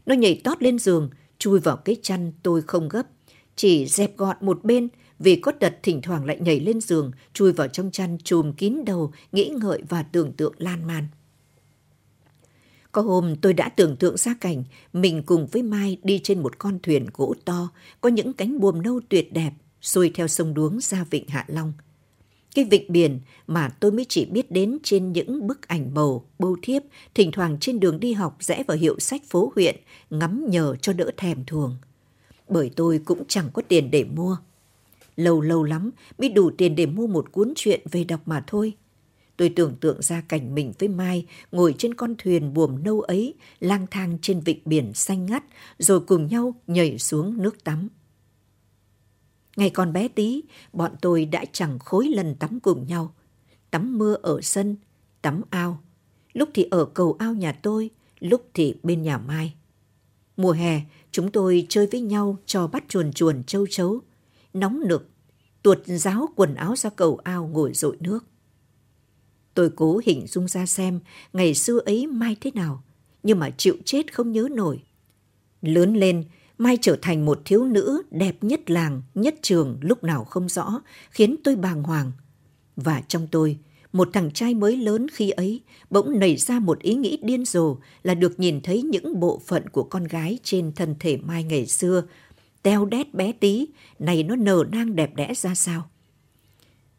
Nó 0.05 0.15
nhảy 0.15 0.41
tót 0.43 0.63
lên 0.63 0.79
giường, 0.79 1.09
chui 1.37 1.59
vào 1.59 1.77
cái 1.77 1.95
chăn 2.01 2.31
tôi 2.43 2.61
không 2.61 2.89
gấp. 2.89 3.07
Chỉ 3.55 3.85
dẹp 3.85 4.17
gọn 4.17 4.37
một 4.41 4.63
bên 4.63 4.87
vì 5.19 5.35
có 5.35 5.51
đật 5.59 5.79
thỉnh 5.83 6.01
thoảng 6.01 6.25
lại 6.25 6.39
nhảy 6.39 6.59
lên 6.59 6.81
giường, 6.81 7.11
chui 7.33 7.53
vào 7.53 7.67
trong 7.67 7.91
chăn 7.91 8.17
chùm 8.23 8.53
kín 8.53 8.85
đầu, 8.85 9.11
nghĩ 9.31 9.53
ngợi 9.61 9.81
và 9.89 10.03
tưởng 10.03 10.31
tượng 10.31 10.53
lan 10.57 10.87
man. 10.87 11.07
Có 12.93 13.01
hôm 13.01 13.35
tôi 13.35 13.53
đã 13.53 13.69
tưởng 13.69 13.95
tượng 13.95 14.17
ra 14.17 14.35
cảnh 14.41 14.63
mình 14.93 15.23
cùng 15.25 15.47
với 15.47 15.63
Mai 15.63 15.97
đi 16.03 16.19
trên 16.23 16.43
một 16.43 16.59
con 16.59 16.79
thuyền 16.83 17.05
gỗ 17.13 17.33
to, 17.45 17.69
có 18.01 18.09
những 18.09 18.33
cánh 18.33 18.59
buồm 18.59 18.81
nâu 18.81 19.01
tuyệt 19.09 19.33
đẹp, 19.33 19.51
xuôi 19.81 20.11
theo 20.13 20.27
sông 20.27 20.53
đuống 20.53 20.79
ra 20.81 21.05
vịnh 21.09 21.27
Hạ 21.27 21.45
Long. 21.47 21.73
Cái 22.55 22.65
vịnh 22.65 22.91
biển 22.91 23.19
mà 23.47 23.69
tôi 23.79 23.91
mới 23.91 24.05
chỉ 24.09 24.25
biết 24.25 24.51
đến 24.51 24.77
trên 24.83 25.13
những 25.13 25.47
bức 25.47 25.67
ảnh 25.67 25.93
màu, 25.93 26.25
bưu 26.39 26.57
thiếp, 26.61 26.83
thỉnh 27.15 27.31
thoảng 27.31 27.57
trên 27.59 27.79
đường 27.79 27.99
đi 27.99 28.13
học 28.13 28.37
rẽ 28.39 28.63
vào 28.67 28.77
hiệu 28.77 28.99
sách 28.99 29.21
phố 29.29 29.51
huyện, 29.55 29.75
ngắm 30.09 30.45
nhờ 30.49 30.75
cho 30.81 30.93
đỡ 30.93 31.11
thèm 31.17 31.45
thuồng. 31.45 31.75
Bởi 32.49 32.71
tôi 32.75 32.99
cũng 33.05 33.23
chẳng 33.27 33.49
có 33.53 33.61
tiền 33.67 33.91
để 33.91 34.03
mua. 34.03 34.37
Lâu 35.15 35.41
lâu 35.41 35.63
lắm 35.63 35.91
mới 36.17 36.29
đủ 36.29 36.51
tiền 36.57 36.75
để 36.75 36.85
mua 36.85 37.07
một 37.07 37.31
cuốn 37.31 37.53
truyện 37.55 37.81
về 37.91 38.03
đọc 38.03 38.21
mà 38.25 38.43
thôi. 38.47 38.73
Tôi 39.37 39.49
tưởng 39.49 39.75
tượng 39.75 40.01
ra 40.01 40.21
cảnh 40.21 40.55
mình 40.55 40.73
với 40.79 40.89
Mai 40.89 41.25
ngồi 41.51 41.75
trên 41.77 41.93
con 41.93 42.15
thuyền 42.17 42.53
buồm 42.53 42.83
nâu 42.83 43.01
ấy, 43.01 43.33
lang 43.59 43.87
thang 43.91 44.17
trên 44.21 44.39
vịnh 44.39 44.59
biển 44.65 44.93
xanh 44.93 45.25
ngắt, 45.25 45.43
rồi 45.77 45.99
cùng 45.99 46.27
nhau 46.27 46.55
nhảy 46.67 46.99
xuống 46.99 47.41
nước 47.41 47.63
tắm. 47.63 47.89
Ngày 49.55 49.69
còn 49.69 49.93
bé 49.93 50.07
tí, 50.07 50.41
bọn 50.73 50.91
tôi 51.01 51.25
đã 51.25 51.45
chẳng 51.51 51.79
khối 51.79 52.05
lần 52.07 52.35
tắm 52.35 52.59
cùng 52.59 52.87
nhau. 52.87 53.13
Tắm 53.71 53.97
mưa 53.97 54.17
ở 54.21 54.41
sân, 54.41 54.75
tắm 55.21 55.41
ao. 55.49 55.79
Lúc 56.33 56.49
thì 56.53 56.67
ở 56.71 56.85
cầu 56.85 57.15
ao 57.19 57.33
nhà 57.33 57.51
tôi, 57.51 57.89
lúc 58.19 58.49
thì 58.53 58.75
bên 58.83 59.01
nhà 59.01 59.17
Mai. 59.17 59.53
Mùa 60.37 60.51
hè, 60.51 60.81
chúng 61.11 61.31
tôi 61.31 61.65
chơi 61.69 61.87
với 61.87 62.01
nhau 62.01 62.37
cho 62.45 62.67
bắt 62.67 62.83
chuồn 62.87 63.13
chuồn 63.13 63.43
châu 63.43 63.67
chấu. 63.69 63.99
Nóng 64.53 64.87
nực, 64.87 65.09
tuột 65.63 65.79
ráo 65.85 66.29
quần 66.35 66.55
áo 66.55 66.75
ra 66.75 66.89
cầu 66.89 67.19
ao 67.23 67.47
ngồi 67.47 67.73
dội 67.73 67.97
nước. 67.99 68.25
Tôi 69.53 69.69
cố 69.75 70.01
hình 70.05 70.27
dung 70.27 70.47
ra 70.47 70.65
xem 70.65 70.99
ngày 71.33 71.53
xưa 71.53 71.79
ấy 71.85 72.07
Mai 72.07 72.37
thế 72.41 72.51
nào, 72.53 72.83
nhưng 73.23 73.39
mà 73.39 73.49
chịu 73.49 73.75
chết 73.85 74.13
không 74.13 74.31
nhớ 74.31 74.47
nổi. 74.51 74.83
Lớn 75.61 75.93
lên, 75.95 76.23
Mai 76.57 76.77
trở 76.81 76.97
thành 77.01 77.25
một 77.25 77.41
thiếu 77.45 77.65
nữ 77.65 78.01
đẹp 78.11 78.35
nhất 78.41 78.69
làng, 78.69 79.01
nhất 79.15 79.35
trường 79.41 79.77
lúc 79.81 80.03
nào 80.03 80.23
không 80.23 80.49
rõ, 80.49 80.81
khiến 81.09 81.35
tôi 81.43 81.55
bàng 81.55 81.83
hoàng. 81.83 82.11
Và 82.75 83.01
trong 83.07 83.27
tôi, 83.31 83.57
một 83.93 84.09
thằng 84.13 84.31
trai 84.31 84.53
mới 84.53 84.77
lớn 84.77 85.07
khi 85.13 85.29
ấy 85.29 85.61
bỗng 85.89 86.19
nảy 86.19 86.37
ra 86.37 86.59
một 86.59 86.79
ý 86.79 86.95
nghĩ 86.95 87.19
điên 87.21 87.45
rồ 87.45 87.77
là 88.03 88.13
được 88.13 88.39
nhìn 88.39 88.61
thấy 88.61 88.81
những 88.81 89.19
bộ 89.19 89.41
phận 89.45 89.69
của 89.69 89.83
con 89.83 90.03
gái 90.03 90.39
trên 90.43 90.71
thân 90.71 90.95
thể 90.99 91.17
Mai 91.17 91.43
ngày 91.43 91.65
xưa, 91.67 92.03
teo 92.63 92.85
đét 92.85 93.13
bé 93.13 93.31
tí, 93.31 93.67
này 93.99 94.23
nó 94.23 94.35
nở 94.35 94.63
nang 94.71 94.95
đẹp 94.95 95.15
đẽ 95.15 95.33
ra 95.33 95.55
sao. 95.55 95.89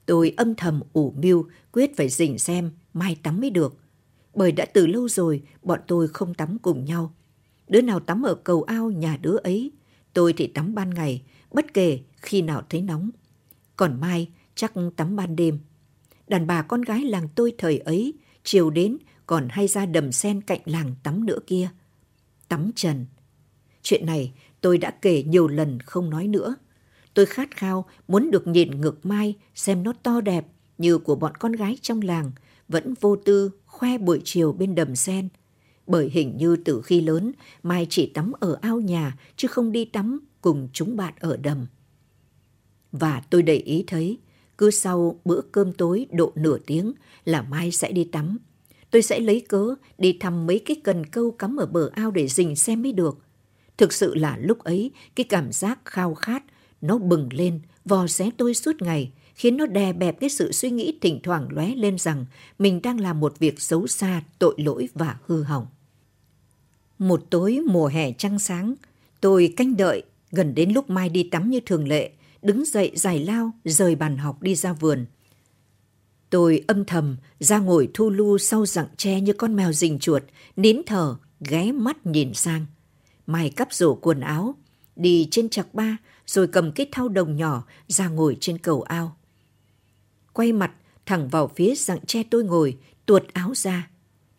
Tôi 0.07 0.35
âm 0.37 0.55
thầm 0.55 0.81
ủ 0.93 1.15
mưu 1.23 1.49
quyết 1.73 1.97
phải 1.97 2.09
rình 2.09 2.39
xem 2.39 2.71
Mai 2.95 3.17
tắm 3.23 3.41
mới 3.41 3.51
được. 3.51 3.77
Bởi 4.35 4.53
đã 4.53 4.65
từ 4.65 4.87
lâu 4.87 5.09
rồi 5.09 5.43
bọn 5.63 5.81
tôi 5.87 6.09
không 6.09 6.35
tắm 6.35 6.59
cùng 6.63 6.85
nhau 6.85 7.15
Đứa 7.69 7.81
nào 7.81 8.01
tắm 8.01 8.23
ở 8.23 8.35
cầu 8.35 8.63
ao 8.63 8.91
nhà 8.91 9.19
đứa 9.23 9.37
ấy, 9.37 9.73
tôi 10.13 10.33
thì 10.33 10.47
tắm 10.47 10.75
ban 10.75 10.95
ngày, 10.95 11.23
bất 11.53 11.75
kể 11.75 12.01
khi 12.17 12.43
nào 12.43 12.63
thấy 12.71 12.83
nóng. 12.83 13.11
Còn 13.77 14.01
Mai 14.01 14.29
chắc 14.55 14.73
tắm 14.97 15.17
ban 15.17 15.37
đêm. 15.37 15.59
Đàn 16.29 16.47
bà 16.47 16.63
con 16.63 16.83
gái 16.83 17.01
làng 17.01 17.29
tôi 17.35 17.55
thời 17.59 17.79
ấy, 17.79 18.15
chiều 18.45 18.71
đến 18.71 18.99
còn 19.27 19.49
hay 19.51 19.69
ra 19.69 19.87
đầm 19.87 20.13
sen 20.13 20.41
cạnh 20.41 20.61
làng 20.65 20.95
tắm 21.03 21.27
nữa 21.27 21.39
kia. 21.47 21.69
Tắm 22.49 22.71
trần. 22.75 23.07
Chuyện 23.83 24.07
này 24.07 24.33
tôi 24.61 24.79
đã 24.79 24.91
kể 24.91 25.23
nhiều 25.23 25.49
lần 25.49 25.81
không 25.81 26.11
nói 26.11 26.29
nữa. 26.29 26.55
Tôi 27.15 27.27
khát 27.27 27.57
khao 27.57 27.85
muốn 28.09 28.31
được 28.31 28.47
nhìn 28.47 28.81
ngực 28.81 29.07
Mai 29.07 29.35
xem 29.55 29.83
nó 29.83 29.93
to 30.03 30.21
đẹp 30.21 30.47
như 30.79 30.99
của 30.99 31.15
bọn 31.15 31.35
con 31.35 31.53
gái 31.53 31.79
trong 31.83 32.03
làng, 32.03 32.33
vẫn 32.69 32.95
vô 33.01 33.17
tư 33.17 33.51
khoe 33.67 33.99
buổi 33.99 34.21
chiều 34.25 34.53
bên 34.53 34.75
đầm 34.75 34.97
sen– 34.97 35.29
bởi 35.87 36.11
hình 36.13 36.37
như 36.37 36.57
từ 36.57 36.83
khi 36.83 37.01
lớn 37.01 37.33
Mai 37.63 37.87
chỉ 37.91 38.07
tắm 38.07 38.33
ở 38.41 38.59
ao 38.61 38.81
nhà 38.81 39.17
chứ 39.37 39.49
không 39.49 39.73
đi 39.73 39.85
tắm 39.85 40.21
cùng 40.41 40.69
chúng 40.73 40.97
bạn 40.97 41.15
ở 41.21 41.37
đầm. 41.37 41.67
Và 42.93 43.23
tôi 43.31 43.43
để 43.43 43.57
ý 43.57 43.85
thấy, 43.87 44.19
cứ 44.59 44.71
sau 44.71 45.21
bữa 45.25 45.41
cơm 45.41 45.73
tối 45.73 46.07
độ 46.13 46.33
nửa 46.35 46.59
tiếng 46.67 46.93
là 47.25 47.43
Mai 47.43 47.73
sẽ 47.73 47.93
đi 47.93 48.05
tắm. 48.05 48.39
Tôi 48.91 49.03
sẽ 49.03 49.21
lấy 49.21 49.41
cớ 49.49 49.75
đi 49.99 50.17
thăm 50.21 50.47
mấy 50.47 50.59
cái 50.59 50.77
cần 50.85 51.07
câu 51.07 51.31
cắm 51.31 51.57
ở 51.57 51.67
bờ 51.67 51.91
ao 51.93 52.11
để 52.11 52.29
rình 52.29 52.57
xem 52.57 52.83
mới 52.83 52.93
được. 52.93 53.19
Thực 53.77 53.93
sự 53.93 54.15
là 54.15 54.39
lúc 54.41 54.59
ấy 54.59 54.91
cái 55.15 55.25
cảm 55.25 55.53
giác 55.53 55.79
khao 55.85 56.15
khát 56.15 56.45
nó 56.85 56.99
bừng 56.99 57.29
lên, 57.33 57.61
vò 57.85 58.07
xé 58.07 58.31
tôi 58.37 58.55
suốt 58.55 58.83
ngày, 58.83 59.13
khiến 59.35 59.57
nó 59.57 59.67
đè 59.67 59.93
bẹp 59.93 60.21
cái 60.21 60.31
sự 60.31 60.53
suy 60.53 60.71
nghĩ 60.71 60.99
thỉnh 61.01 61.21
thoảng 61.23 61.49
lóe 61.51 61.67
lên 61.67 61.99
rằng 61.99 62.27
mình 62.59 62.83
đang 62.83 63.01
làm 63.01 63.21
một 63.21 63.39
việc 63.39 63.61
xấu 63.61 63.87
xa, 63.87 64.23
tội 64.39 64.55
lỗi 64.59 64.89
và 64.95 65.17
hư 65.27 65.43
hỏng. 65.43 65.67
Một 66.99 67.23
tối 67.31 67.61
mùa 67.67 67.87
hè 67.87 68.13
trăng 68.13 68.39
sáng, 68.39 68.75
tôi 69.21 69.55
canh 69.57 69.77
đợi 69.77 70.03
gần 70.31 70.55
đến 70.55 70.73
lúc 70.73 70.91
Mai 70.91 71.09
đi 71.09 71.23
tắm 71.23 71.51
như 71.51 71.61
thường 71.61 71.89
lệ, 71.89 72.11
đứng 72.43 72.65
dậy 72.65 72.93
giải 72.95 73.19
lao 73.19 73.51
rời 73.65 73.95
bàn 73.95 74.17
học 74.17 74.43
đi 74.43 74.55
ra 74.55 74.73
vườn. 74.73 75.07
Tôi 76.31 76.65
âm 76.67 76.85
thầm 76.85 77.17
ra 77.41 77.59
ngồi 77.59 77.89
thu 77.95 78.11
lu 78.11 78.39
sau 78.39 78.67
rặng 78.67 78.89
tre 78.97 79.21
như 79.21 79.33
con 79.33 79.57
mèo 79.57 79.73
rình 79.73 79.99
chuột, 79.99 80.23
nín 80.57 80.83
thở, 80.87 81.17
ghé 81.41 81.73
mắt 81.73 82.07
nhìn 82.07 82.35
sang. 82.35 82.67
Mai 83.27 83.51
cắp 83.51 83.73
rổ 83.73 83.95
quần 83.95 84.21
áo, 84.21 84.55
đi 84.97 85.29
trên 85.31 85.49
chạc 85.49 85.75
ba 85.75 85.97
rồi 86.27 86.47
cầm 86.47 86.73
cái 86.73 86.87
thau 86.93 87.09
đồng 87.09 87.37
nhỏ 87.37 87.65
ra 87.89 88.09
ngồi 88.09 88.37
trên 88.41 88.59
cầu 88.59 88.83
ao. 88.83 89.17
Quay 90.33 90.53
mặt 90.53 90.73
thẳng 91.07 91.29
vào 91.29 91.49
phía 91.49 91.75
dạng 91.75 92.07
tre 92.07 92.23
tôi 92.23 92.45
ngồi, 92.45 92.79
tuột 93.07 93.23
áo 93.33 93.53
ra. 93.55 93.91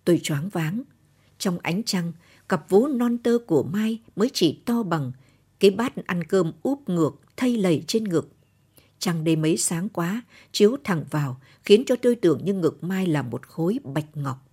Tôi 0.06 0.19
choáng 0.24 0.50
váng. 0.50 0.82
Trong 1.38 1.60
ánh 1.60 1.84
trăng, 1.84 2.12
cặp 2.50 2.69
vú 2.69 2.88
non 2.88 3.17
tơ 3.17 3.38
của 3.48 3.63
Mai 3.63 4.00
mới 4.15 4.30
chỉ 4.34 4.62
to 4.65 4.84
bằng 4.84 5.12
cái 5.60 5.71
bát 5.71 6.08
ăn 6.08 6.24
cơm 6.24 6.52
úp 6.63 6.89
ngược 6.89 7.21
thay 7.38 7.58
lầy 7.58 7.84
trên 7.88 8.04
ngực. 8.04 8.32
Trăng 9.00 9.24
đêm 9.24 9.41
mấy 9.41 9.58
sáng 9.58 9.89
quá, 9.89 10.21
chiếu 10.52 10.78
thẳng 10.84 11.06
vào, 11.12 11.41
khiến 11.63 11.84
cho 11.86 11.95
tôi 11.95 12.15
tưởng 12.15 12.45
như 12.45 12.54
ngực 12.54 12.84
Mai 12.84 13.08
là 13.08 13.21
một 13.21 13.48
khối 13.48 13.80
bạch 13.84 14.17
ngọc. 14.17 14.48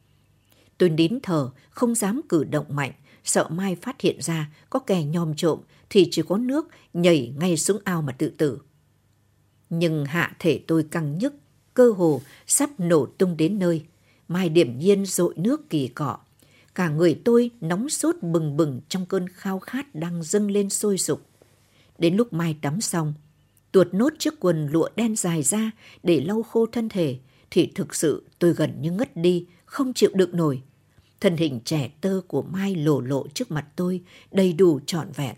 Tôi 0.78 0.90
nín 0.90 1.18
thở, 1.22 1.50
không 1.70 1.94
dám 1.94 2.20
cử 2.28 2.44
động 2.44 2.66
mạnh, 2.68 2.92
sợ 3.24 3.48
Mai 3.48 3.74
phát 3.74 4.00
hiện 4.00 4.22
ra 4.22 4.50
có 4.70 4.78
kẻ 4.78 5.04
nhòm 5.04 5.34
trộm 5.34 5.60
thì 5.90 6.08
chỉ 6.10 6.22
có 6.28 6.38
nước 6.38 6.68
nhảy 6.94 7.32
ngay 7.38 7.56
xuống 7.56 7.78
ao 7.84 8.02
mà 8.02 8.12
tự 8.12 8.28
tử. 8.28 8.58
Nhưng 9.70 10.04
hạ 10.04 10.36
thể 10.38 10.60
tôi 10.66 10.86
căng 10.90 11.18
nhức, 11.18 11.34
cơ 11.74 11.90
hồ 11.90 12.22
sắp 12.46 12.70
nổ 12.78 13.06
tung 13.06 13.36
đến 13.36 13.58
nơi. 13.58 13.84
Mai 14.28 14.48
điểm 14.48 14.78
nhiên 14.78 15.06
dội 15.06 15.34
nước 15.36 15.70
kỳ 15.70 15.88
cọ. 15.88 16.18
Cả 16.74 16.88
người 16.88 17.20
tôi 17.24 17.50
nóng 17.60 17.88
sốt 17.88 18.16
bừng 18.22 18.56
bừng 18.56 18.80
trong 18.88 19.06
cơn 19.06 19.28
khao 19.28 19.58
khát 19.58 19.94
đang 19.94 20.22
dâng 20.22 20.50
lên 20.50 20.70
sôi 20.70 20.98
sục. 20.98 21.26
Đến 21.98 22.16
lúc 22.16 22.32
Mai 22.32 22.56
tắm 22.62 22.80
xong, 22.80 23.14
tuột 23.72 23.94
nốt 23.94 24.12
chiếc 24.18 24.40
quần 24.40 24.66
lụa 24.66 24.88
đen 24.96 25.16
dài 25.16 25.42
ra 25.42 25.70
để 26.02 26.20
lau 26.20 26.42
khô 26.42 26.66
thân 26.66 26.88
thể, 26.88 27.18
thì 27.50 27.70
thực 27.74 27.94
sự 27.94 28.24
tôi 28.38 28.52
gần 28.52 28.82
như 28.82 28.90
ngất 28.90 29.16
đi, 29.16 29.46
không 29.64 29.92
chịu 29.92 30.10
đựng 30.14 30.36
nổi. 30.36 30.62
Thân 31.22 31.36
hình 31.36 31.60
trẻ 31.64 31.90
tơ 32.00 32.20
của 32.28 32.42
Mai 32.42 32.74
lộ 32.74 33.00
lộ 33.00 33.26
trước 33.34 33.50
mặt 33.50 33.66
tôi, 33.76 34.02
đầy 34.30 34.52
đủ 34.52 34.80
trọn 34.86 35.08
vẹn. 35.14 35.36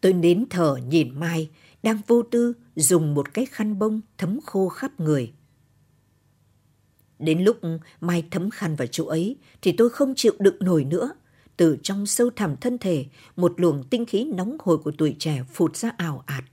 Tôi 0.00 0.12
nín 0.12 0.44
thở 0.50 0.76
nhìn 0.88 1.20
Mai, 1.20 1.50
đang 1.82 2.00
vô 2.06 2.22
tư 2.22 2.52
dùng 2.76 3.14
một 3.14 3.34
cái 3.34 3.46
khăn 3.46 3.78
bông 3.78 4.00
thấm 4.18 4.40
khô 4.44 4.68
khắp 4.68 5.00
người. 5.00 5.32
Đến 7.18 7.42
lúc 7.42 7.60
Mai 8.00 8.24
thấm 8.30 8.50
khăn 8.50 8.76
vào 8.76 8.86
chỗ 8.86 9.06
ấy 9.06 9.36
thì 9.62 9.72
tôi 9.72 9.90
không 9.90 10.14
chịu 10.16 10.32
đựng 10.38 10.56
nổi 10.60 10.84
nữa. 10.84 11.12
Từ 11.56 11.76
trong 11.82 12.06
sâu 12.06 12.30
thẳm 12.36 12.56
thân 12.56 12.78
thể, 12.78 13.06
một 13.36 13.60
luồng 13.60 13.84
tinh 13.90 14.06
khí 14.06 14.24
nóng 14.24 14.56
hổi 14.60 14.78
của 14.78 14.92
tuổi 14.98 15.16
trẻ 15.18 15.42
phụt 15.52 15.76
ra 15.76 15.90
ảo 15.96 16.24
ạt. 16.26 16.44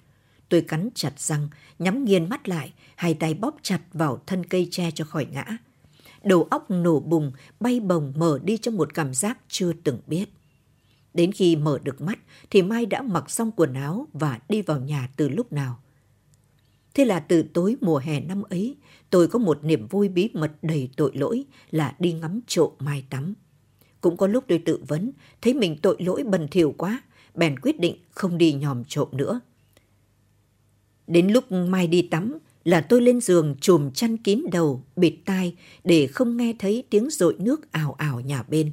Tôi 0.50 0.62
cắn 0.62 0.89
chặt 0.95 1.19
răng, 1.19 1.48
nhắm 1.80 2.06
nghiền 2.06 2.30
mắt 2.30 2.50
lại, 2.50 2.74
hai 2.95 3.13
tay 3.13 3.34
bóp 3.34 3.56
chặt 3.62 3.80
vào 3.93 4.22
thân 4.28 4.45
cây 4.45 4.67
tre 4.72 4.91
cho 4.91 5.06
khỏi 5.06 5.28
ngã. 5.32 5.58
Đầu 6.23 6.43
óc 6.43 6.71
nổ 6.71 6.99
bùng, 6.99 7.32
bay 7.60 7.79
bồng 7.79 8.13
mở 8.15 8.39
đi 8.43 8.58
trong 8.58 8.77
một 8.77 8.93
cảm 8.93 9.13
giác 9.13 9.39
chưa 9.47 9.73
từng 9.84 9.99
biết. 10.08 10.25
Đến 11.13 11.32
khi 11.32 11.55
mở 11.55 11.79
được 11.84 12.01
mắt 12.01 12.19
thì 12.49 12.62
Mai 12.62 12.86
đã 12.86 13.01
mặc 13.01 13.29
xong 13.29 13.51
quần 13.55 13.73
áo 13.73 14.08
và 14.13 14.39
đi 14.49 14.62
vào 14.62 14.79
nhà 14.79 15.10
từ 15.15 15.29
lúc 15.29 15.53
nào. 15.53 15.79
Thế 16.93 17.05
là 17.05 17.19
từ 17.19 17.43
tối 17.53 17.75
mùa 17.82 17.97
hè 17.97 18.19
năm 18.19 18.43
ấy, 18.43 18.77
tôi 19.10 19.27
có 19.27 19.39
một 19.39 19.63
niềm 19.63 19.88
vui 19.88 20.10
bí 20.10 20.29
mật 20.34 20.51
đầy 20.62 20.89
tội 20.97 21.12
lỗi 21.13 21.45
là 21.71 21.95
đi 21.99 22.13
ngắm 22.13 22.39
trộm 22.47 22.71
Mai 22.79 23.05
tắm. 23.10 23.34
Cũng 24.01 24.17
có 24.17 24.27
lúc 24.27 24.43
tôi 24.47 24.62
tự 24.65 24.84
vấn, 24.88 25.12
thấy 25.41 25.53
mình 25.53 25.77
tội 25.82 25.95
lỗi 25.99 26.23
bần 26.23 26.47
thiểu 26.47 26.71
quá, 26.71 27.03
bèn 27.36 27.60
quyết 27.60 27.79
định 27.79 27.95
không 28.12 28.38
đi 28.38 28.53
nhòm 28.53 28.84
trộm 28.84 29.08
nữa. 29.12 29.39
Đến 31.08 31.27
lúc 31.27 31.51
Mai 31.51 31.88
đi 31.88 32.01
tắm 32.01 32.38
là 32.63 32.82
tôi 32.82 33.02
lên 33.02 33.22
giường 33.22 33.56
chùm 33.62 33.91
chăn 33.91 34.17
kín 34.17 34.41
đầu, 34.52 34.84
bịt 34.95 35.15
tai 35.26 35.56
để 35.84 36.08
không 36.08 36.38
nghe 36.38 36.54
thấy 36.60 36.84
tiếng 36.89 37.10
rội 37.10 37.36
nước 37.39 37.72
ảo 37.72 37.93
ảo 37.93 38.19
nhà 38.19 38.43
bên. 38.43 38.72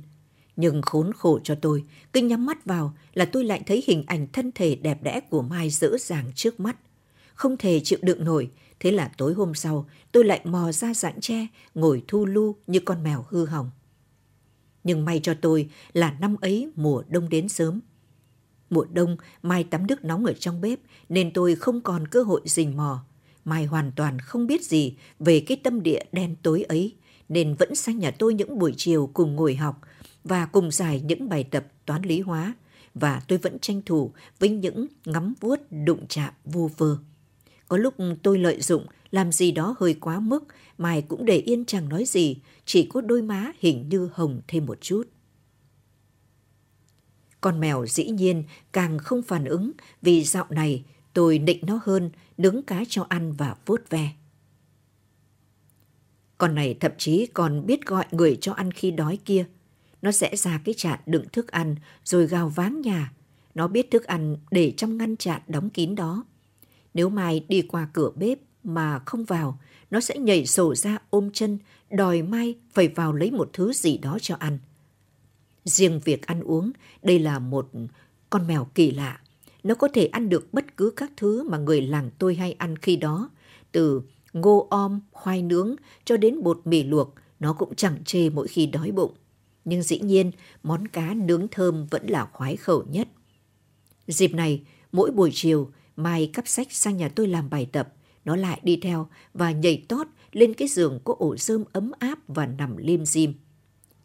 Nhưng 0.57 0.83
khốn 0.83 1.12
khổ 1.12 1.40
cho 1.44 1.55
tôi, 1.55 1.85
cứ 2.12 2.20
nhắm 2.20 2.46
mắt 2.46 2.64
vào 2.64 2.94
là 3.14 3.25
tôi 3.25 3.44
lại 3.44 3.62
thấy 3.66 3.85
hình 3.87 4.05
ảnh 4.07 4.27
thân 4.33 4.53
thể 4.55 4.75
đẹp 4.75 5.03
đẽ 5.03 5.20
của 5.31 5.42
Mai 5.42 5.70
dỡ 5.70 5.96
dàng 6.01 6.33
trước 6.35 6.61
mắt. 6.61 6.77
Không 7.35 7.57
thể 7.57 7.81
chịu 7.85 7.99
đựng 8.03 8.25
nổi, 8.25 8.51
thế 8.81 8.90
là 8.90 9.12
tối 9.16 9.35
hôm 9.35 9.55
sau 9.55 9.88
tôi 10.12 10.25
lại 10.25 10.40
mò 10.44 10.72
ra 10.72 10.94
dạng 10.94 11.20
tre, 11.20 11.46
ngồi 11.75 12.03
thu 12.09 12.27
lu 12.27 12.57
như 12.66 12.81
con 12.81 13.03
mèo 13.03 13.25
hư 13.29 13.46
hỏng. 13.46 13.70
Nhưng 14.85 15.05
may 15.05 15.20
cho 15.22 15.35
tôi 15.35 15.70
là 15.92 16.16
năm 16.20 16.37
ấy 16.40 16.70
mùa 16.77 17.03
đông 17.09 17.29
đến 17.29 17.49
sớm. 17.49 17.81
Mùa 18.70 18.85
đông, 18.92 19.16
Mai 19.42 19.64
tắm 19.64 19.87
nước 19.87 20.05
nóng 20.05 20.25
ở 20.25 20.33
trong 20.33 20.61
bếp 20.61 20.79
nên 21.09 21.33
tôi 21.33 21.55
không 21.55 21.81
còn 21.81 22.09
cơ 22.09 22.22
hội 22.22 22.40
rình 22.44 22.77
mò. 22.77 23.05
Mai 23.46 23.64
hoàn 23.64 23.92
toàn 23.96 24.18
không 24.18 24.46
biết 24.46 24.64
gì 24.64 24.96
về 25.18 25.40
cái 25.40 25.56
tâm 25.56 25.82
địa 25.82 26.00
đen 26.12 26.37
tối 26.42 26.62
ấy 26.62 26.94
nên 27.28 27.54
vẫn 27.54 27.74
sang 27.74 27.98
nhà 27.98 28.11
tôi 28.11 28.35
những 28.35 28.59
buổi 28.59 28.74
chiều 28.76 29.11
cùng 29.14 29.37
ngồi 29.37 29.54
học 29.56 29.80
và 30.24 30.46
cùng 30.46 30.70
giải 30.70 31.00
những 31.00 31.28
bài 31.28 31.44
tập 31.44 31.66
toán 31.85 32.02
lý 32.02 32.20
hóa 32.20 32.54
và 32.94 33.22
tôi 33.28 33.38
vẫn 33.38 33.59
tranh 33.59 33.82
thủ 33.87 34.12
với 34.38 34.48
những 34.48 34.87
ngắm 35.04 35.35
vuốt 35.40 35.56
đụng 35.70 36.06
chạm 36.09 36.32
vu 36.44 36.68
vơ. 36.68 36.96
Có 37.68 37.76
lúc 37.76 37.94
tôi 38.22 38.38
lợi 38.38 38.61
dụng 38.61 38.87
làm 39.11 39.32
gì 39.32 39.52
đó 39.52 39.74
hơi 39.78 39.94
quá 39.94 40.20
mức, 40.20 40.44
Mai 40.78 41.02
cũng 41.02 41.24
để 41.24 41.37
yên 41.38 41.64
chẳng 41.64 41.88
nói 41.88 42.04
gì, 42.04 42.37
chỉ 42.64 42.87
có 42.87 43.00
đôi 43.00 43.22
má 43.22 43.52
hình 43.59 43.88
như 43.88 44.09
hồng 44.12 44.40
thêm 44.48 44.66
một 44.66 44.78
chút. 44.80 45.02
Con 47.40 47.61
mèo 47.61 47.87
dĩ 47.87 48.04
nhiên 48.04 48.44
càng 48.72 48.98
không 48.98 49.22
phản 49.22 49.44
ứng 49.44 49.72
vì 50.02 50.24
dạo 50.24 50.46
này 50.50 50.85
tôi 51.12 51.38
định 51.38 51.59
nó 51.66 51.80
hơn, 51.82 52.11
nướng 52.38 52.62
cá 52.62 52.83
cho 52.88 53.07
ăn 53.09 53.33
và 53.33 53.57
vuốt 53.66 53.90
ve. 53.90 54.11
Con 56.38 56.55
này 56.55 56.77
thậm 56.81 56.92
chí 56.99 57.27
còn 57.27 57.66
biết 57.66 57.87
gọi 57.87 58.05
người 58.11 58.38
cho 58.40 58.53
ăn 58.53 58.72
khi 58.72 58.90
đói 58.90 59.18
kia. 59.25 59.44
Nó 60.03 60.12
sẽ 60.12 60.37
ra 60.37 60.61
cái 60.64 60.75
chạn 60.79 61.01
đựng 61.07 61.25
thức 61.33 61.51
ăn 61.51 61.77
rồi 62.05 62.27
gào 62.27 62.49
váng 62.49 62.81
nhà. 62.81 63.12
Nó 63.55 63.68
biết 63.68 63.90
thức 63.90 64.05
ăn 64.05 64.37
để 64.51 64.75
trong 64.77 64.96
ngăn 64.96 65.16
chạn 65.16 65.40
đóng 65.49 65.70
kín 65.70 65.94
đó. 65.94 66.25
Nếu 66.94 67.09
Mai 67.09 67.44
đi 67.49 67.62
qua 67.62 67.88
cửa 67.92 68.11
bếp 68.16 68.38
mà 68.64 68.99
không 68.99 69.25
vào, 69.25 69.61
nó 69.90 70.01
sẽ 70.01 70.18
nhảy 70.18 70.46
sổ 70.46 70.75
ra 70.75 70.99
ôm 71.11 71.31
chân, 71.33 71.59
đòi 71.90 72.22
Mai 72.22 72.55
phải 72.72 72.88
vào 72.88 73.12
lấy 73.12 73.31
một 73.31 73.51
thứ 73.53 73.72
gì 73.72 73.99
đó 73.99 74.18
cho 74.20 74.37
ăn. 74.38 74.59
Riêng 75.64 76.01
việc 76.05 76.27
ăn 76.27 76.40
uống, 76.40 76.72
đây 77.03 77.18
là 77.18 77.38
một 77.38 77.70
con 78.31 78.46
mèo 78.46 78.64
kỳ 78.75 78.90
lạ. 78.90 79.20
Nó 79.66 79.74
có 79.74 79.88
thể 79.88 80.07
ăn 80.07 80.29
được 80.29 80.52
bất 80.52 80.76
cứ 80.76 80.92
các 80.96 81.12
thứ 81.16 81.42
mà 81.42 81.59
người 81.59 81.81
làng 81.81 82.11
tôi 82.18 82.35
hay 82.35 82.52
ăn 82.52 82.76
khi 82.76 82.96
đó, 82.96 83.31
từ 83.72 84.02
ngô 84.33 84.66
om, 84.70 85.00
khoai 85.12 85.42
nướng 85.42 85.76
cho 86.05 86.16
đến 86.16 86.42
bột 86.42 86.61
mì 86.64 86.83
luộc, 86.83 87.14
nó 87.40 87.52
cũng 87.52 87.74
chẳng 87.74 88.05
chê 88.05 88.31
mỗi 88.31 88.48
khi 88.48 88.66
đói 88.66 88.90
bụng. 88.90 89.14
Nhưng 89.64 89.83
dĩ 89.83 90.00
nhiên, 90.00 90.31
món 90.62 90.88
cá 90.88 91.14
nướng 91.14 91.48
thơm 91.48 91.87
vẫn 91.87 92.07
là 92.07 92.29
khoái 92.33 92.57
khẩu 92.57 92.85
nhất. 92.90 93.09
Dịp 94.07 94.35
này, 94.35 94.62
mỗi 94.92 95.11
buổi 95.11 95.31
chiều, 95.35 95.70
Mai 95.96 96.31
cắp 96.33 96.48
sách 96.48 96.72
sang 96.72 96.96
nhà 96.96 97.09
tôi 97.09 97.26
làm 97.26 97.50
bài 97.50 97.66
tập, 97.72 97.92
nó 98.24 98.37
lại 98.37 98.61
đi 98.62 98.76
theo 98.83 99.09
và 99.35 99.50
nhảy 99.50 99.85
tót 99.88 100.07
lên 100.33 100.55
cái 100.55 100.68
giường 100.68 101.00
có 101.05 101.14
ổ 101.18 101.37
rơm 101.37 101.64
ấm 101.72 101.92
áp 101.98 102.18
và 102.29 102.46
nằm 102.46 102.76
lim 102.76 103.05
dim. 103.05 103.35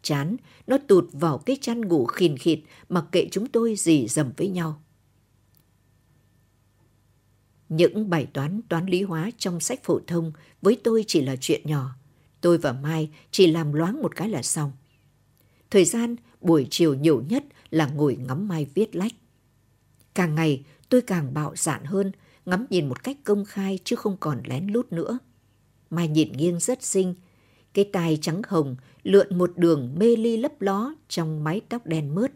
Chán, 0.02 0.36
nó 0.66 0.78
tụt 0.88 1.04
vào 1.12 1.38
cái 1.38 1.56
chăn 1.60 1.80
ngủ 1.80 2.06
khìn 2.06 2.36
khịt 2.36 2.58
mặc 2.88 3.04
kệ 3.12 3.28
chúng 3.30 3.46
tôi 3.46 3.74
dì 3.76 4.06
dầm 4.06 4.32
với 4.36 4.48
nhau. 4.48 4.81
Những 7.72 8.10
bài 8.10 8.26
toán 8.32 8.60
toán 8.68 8.86
lý 8.86 9.02
hóa 9.02 9.30
trong 9.38 9.60
sách 9.60 9.84
phổ 9.84 10.00
thông 10.06 10.32
với 10.62 10.76
tôi 10.84 11.04
chỉ 11.06 11.22
là 11.22 11.36
chuyện 11.40 11.60
nhỏ. 11.64 11.90
Tôi 12.40 12.58
và 12.58 12.72
Mai 12.72 13.10
chỉ 13.30 13.46
làm 13.46 13.72
loáng 13.72 14.02
một 14.02 14.16
cái 14.16 14.28
là 14.28 14.42
xong. 14.42 14.72
Thời 15.70 15.84
gian 15.84 16.16
buổi 16.40 16.66
chiều 16.70 16.94
nhiều 16.94 17.22
nhất 17.28 17.44
là 17.70 17.86
ngồi 17.86 18.16
ngắm 18.16 18.48
Mai 18.48 18.66
viết 18.74 18.96
lách. 18.96 19.12
Càng 20.14 20.34
ngày 20.34 20.64
tôi 20.88 21.00
càng 21.00 21.34
bạo 21.34 21.52
dạn 21.56 21.84
hơn, 21.84 22.12
ngắm 22.46 22.66
nhìn 22.70 22.88
một 22.88 23.04
cách 23.04 23.16
công 23.24 23.44
khai 23.44 23.78
chứ 23.84 23.96
không 23.96 24.16
còn 24.20 24.42
lén 24.44 24.66
lút 24.66 24.92
nữa. 24.92 25.18
Mai 25.90 26.08
nhìn 26.08 26.32
nghiêng 26.32 26.60
rất 26.60 26.82
xinh, 26.82 27.14
cái 27.74 27.84
tai 27.92 28.18
trắng 28.22 28.42
hồng 28.48 28.76
lượn 29.02 29.38
một 29.38 29.52
đường 29.56 29.94
mê 29.98 30.16
ly 30.16 30.36
lấp 30.36 30.60
ló 30.60 30.94
trong 31.08 31.44
mái 31.44 31.60
tóc 31.68 31.86
đen 31.86 32.14
mướt. 32.14 32.32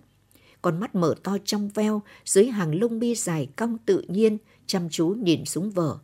Con 0.63 0.81
mắt 0.81 0.95
mở 0.95 1.15
to 1.23 1.37
trong 1.45 1.69
veo 1.69 2.03
dưới 2.25 2.47
hàng 2.47 2.81
lông 2.81 2.99
mi 2.99 3.15
dài 3.15 3.49
cong 3.57 3.79
tự 3.87 4.05
nhiên 4.09 4.39
chăm 4.67 4.89
chú 4.91 5.09
nhìn 5.09 5.45
xuống 5.45 5.71
vở. 5.71 5.99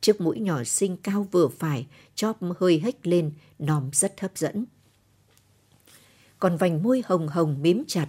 Chiếc 0.00 0.20
mũi 0.20 0.40
nhỏ 0.40 0.64
xinh 0.64 0.96
cao 0.96 1.26
vừa 1.32 1.48
phải, 1.48 1.86
chóp 2.14 2.38
hơi 2.58 2.80
hếch 2.84 3.06
lên, 3.06 3.32
nòm 3.58 3.90
rất 3.92 4.20
hấp 4.20 4.38
dẫn. 4.38 4.64
Còn 6.38 6.56
vành 6.56 6.82
môi 6.82 7.02
hồng 7.06 7.28
hồng 7.28 7.62
mím 7.62 7.84
chặt. 7.86 8.08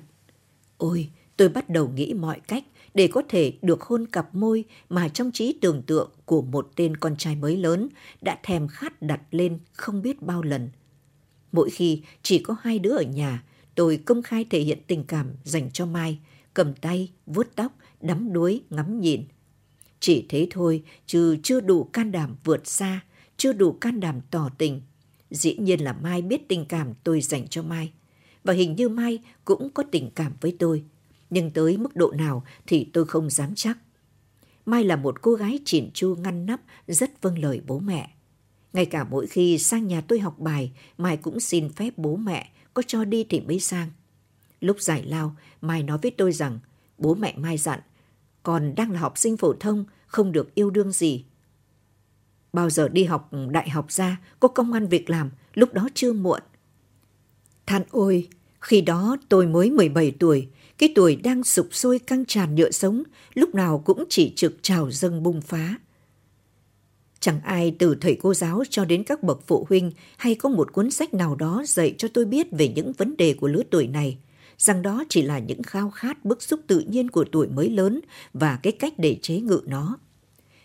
Ôi, 0.78 1.10
tôi 1.38 1.50
bắt 1.50 1.70
đầu 1.70 1.88
nghĩ 1.88 2.14
mọi 2.14 2.40
cách 2.40 2.64
để 2.94 3.08
có 3.08 3.22
thể 3.30 3.54
được 3.62 3.82
hôn 3.82 4.08
cặp 4.08 4.36
môi 4.36 4.64
mà 4.90 5.10
trong 5.10 5.32
trí 5.32 5.54
tưởng 5.62 5.82
tượng 5.82 6.12
của 6.26 6.42
một 6.42 6.72
tên 6.76 6.98
con 6.98 7.16
trai 7.18 7.36
mới 7.36 7.58
lớn 7.58 7.90
đã 8.22 8.40
thèm 8.44 8.68
khát 8.68 9.02
đặt 9.02 9.22
lên 9.32 9.60
không 9.74 10.02
biết 10.02 10.22
bao 10.22 10.42
lần. 10.42 10.70
Mỗi 11.52 11.70
khi 11.70 12.02
chỉ 12.24 12.40
có 12.40 12.56
hai 12.62 12.80
đứa 12.80 12.92
ở 12.92 13.04
nhà, 13.04 13.44
tôi 13.76 13.98
công 14.06 14.22
khai 14.22 14.46
thể 14.50 14.60
hiện 14.60 14.80
tình 14.88 15.04
cảm 15.04 15.28
dành 15.44 15.72
cho 15.72 15.86
Mai, 15.86 16.20
cầm 16.54 16.74
tay, 16.74 17.12
vuốt 17.26 17.48
tóc, 17.56 17.72
đắm 18.02 18.34
đuối, 18.34 18.62
ngắm 18.70 19.00
nhìn. 19.00 19.24
Chỉ 20.04 20.26
thế 20.30 20.48
thôi, 20.52 20.84
chứ 21.06 21.38
chưa 21.44 21.62
đủ 21.62 21.84
can 21.84 22.12
đảm 22.12 22.36
vượt 22.44 22.68
xa, 22.68 23.00
chưa 23.38 23.54
đủ 23.54 23.72
can 23.72 24.00
đảm 24.00 24.22
tỏ 24.32 24.50
tình. 24.58 24.82
Dĩ 25.30 25.56
nhiên 25.58 25.80
là 25.80 25.94
Mai 25.94 26.22
biết 26.22 26.48
tình 26.48 26.66
cảm 26.66 26.94
tôi 27.04 27.22
dành 27.22 27.48
cho 27.48 27.64
Mai. 27.64 27.92
và 28.44 28.54
hình 28.54 28.76
như 28.76 28.90
Mai 28.90 29.20
cũng 29.46 29.70
có 29.70 29.84
tình 29.92 30.10
cảm 30.16 30.34
với 30.42 30.56
tôi. 30.60 30.84
Nhưng 31.30 31.52
tới 31.52 31.78
mức 31.78 31.96
độ 31.96 32.12
nào 32.12 32.44
thì 32.68 32.90
tôi 32.94 33.06
không 33.06 33.30
dám 33.30 33.56
chắc. 33.56 33.78
Mai 34.66 34.84
là 34.84 34.96
một 34.96 35.22
cô 35.22 35.34
gái 35.34 35.60
chỉn 35.66 35.90
chu 35.94 36.16
ngăn 36.16 36.46
nắp, 36.46 36.62
rất 36.88 37.22
vâng 37.22 37.40
lời 37.40 37.62
bố 37.68 37.80
mẹ. 37.80 38.12
Ngay 38.74 38.86
cả 38.86 39.04
mỗi 39.04 39.28
khi 39.28 39.58
sang 39.58 39.88
nhà 39.88 40.02
tôi 40.02 40.20
học 40.20 40.40
bài, 40.40 40.72
Mai 40.98 41.18
cũng 41.18 41.40
xin 41.40 41.70
phép 41.70 41.98
bố 41.98 42.16
mẹ, 42.16 42.52
có 42.74 42.82
cho 42.82 43.06
đi 43.06 43.24
thì 43.30 43.42
mới 43.42 43.60
sang. 43.60 43.90
Lúc 44.60 44.82
giải 44.82 45.04
lao, 45.04 45.36
Mai 45.62 45.84
nói 45.84 45.98
với 46.02 46.12
tôi 46.12 46.32
rằng 46.32 46.60
bố 46.98 47.16
mẹ 47.16 47.34
Mai 47.38 47.58
dặn, 47.58 47.80
còn 48.44 48.76
đang 48.76 48.92
là 48.92 49.00
học 49.00 49.18
sinh 49.18 49.38
phổ 49.38 49.54
thông, 49.54 49.86
không 50.08 50.32
được 50.32 50.56
yêu 50.56 50.70
đương 50.70 50.92
gì. 50.92 51.26
Bao 52.54 52.70
giờ 52.70 52.90
đi 52.90 53.04
học 53.04 53.30
đại 53.50 53.70
học 53.70 53.92
ra, 53.92 54.22
có 54.40 54.48
công 54.48 54.74
an 54.74 54.88
việc 54.88 55.10
làm, 55.10 55.30
lúc 55.54 55.74
đó 55.74 55.90
chưa 55.94 56.14
muộn. 56.14 56.42
Than 57.66 57.84
ôi, 57.92 58.28
khi 58.62 58.82
đó 58.82 59.18
tôi 59.30 59.48
mới 59.48 59.72
17 59.72 60.12
tuổi, 60.20 60.48
cái 60.78 60.92
tuổi 60.96 61.16
đang 61.16 61.44
sụp 61.44 61.68
sôi 61.72 62.00
căng 62.00 62.26
tràn 62.26 62.56
nhựa 62.56 62.72
sống, 62.72 63.04
lúc 63.34 63.56
nào 63.56 63.82
cũng 63.86 64.04
chỉ 64.10 64.34
trực 64.36 64.54
trào 64.62 64.92
dâng 64.92 65.24
bung 65.24 65.42
phá. 65.42 65.76
Chẳng 67.20 67.42
ai 67.42 67.76
từ 67.80 67.96
thầy 68.02 68.18
cô 68.22 68.34
giáo 68.34 68.64
cho 68.70 68.86
đến 68.86 69.04
các 69.04 69.24
bậc 69.24 69.48
phụ 69.48 69.66
huynh 69.70 69.92
hay 70.18 70.36
có 70.36 70.50
một 70.50 70.74
cuốn 70.74 70.92
sách 70.92 71.14
nào 71.14 71.36
đó 71.36 71.64
dạy 71.68 71.96
cho 71.98 72.08
tôi 72.14 72.26
biết 72.26 72.48
về 72.52 72.68
những 72.76 72.94
vấn 72.94 73.18
đề 73.18 73.34
của 73.34 73.48
lứa 73.48 73.62
tuổi 73.70 73.88
này, 73.88 74.18
rằng 74.58 74.82
đó 74.82 75.04
chỉ 75.10 75.22
là 75.22 75.40
những 75.40 75.64
khao 75.64 75.90
khát 75.90 76.26
bức 76.26 76.44
xúc 76.44 76.60
tự 76.68 76.80
nhiên 76.80 77.10
của 77.10 77.26
tuổi 77.32 77.48
mới 77.48 77.70
lớn 77.70 78.00
và 78.34 78.60
cái 78.64 78.74
cách 78.74 78.94
để 78.98 79.18
chế 79.22 79.40
ngự 79.40 79.62
nó. 79.66 79.98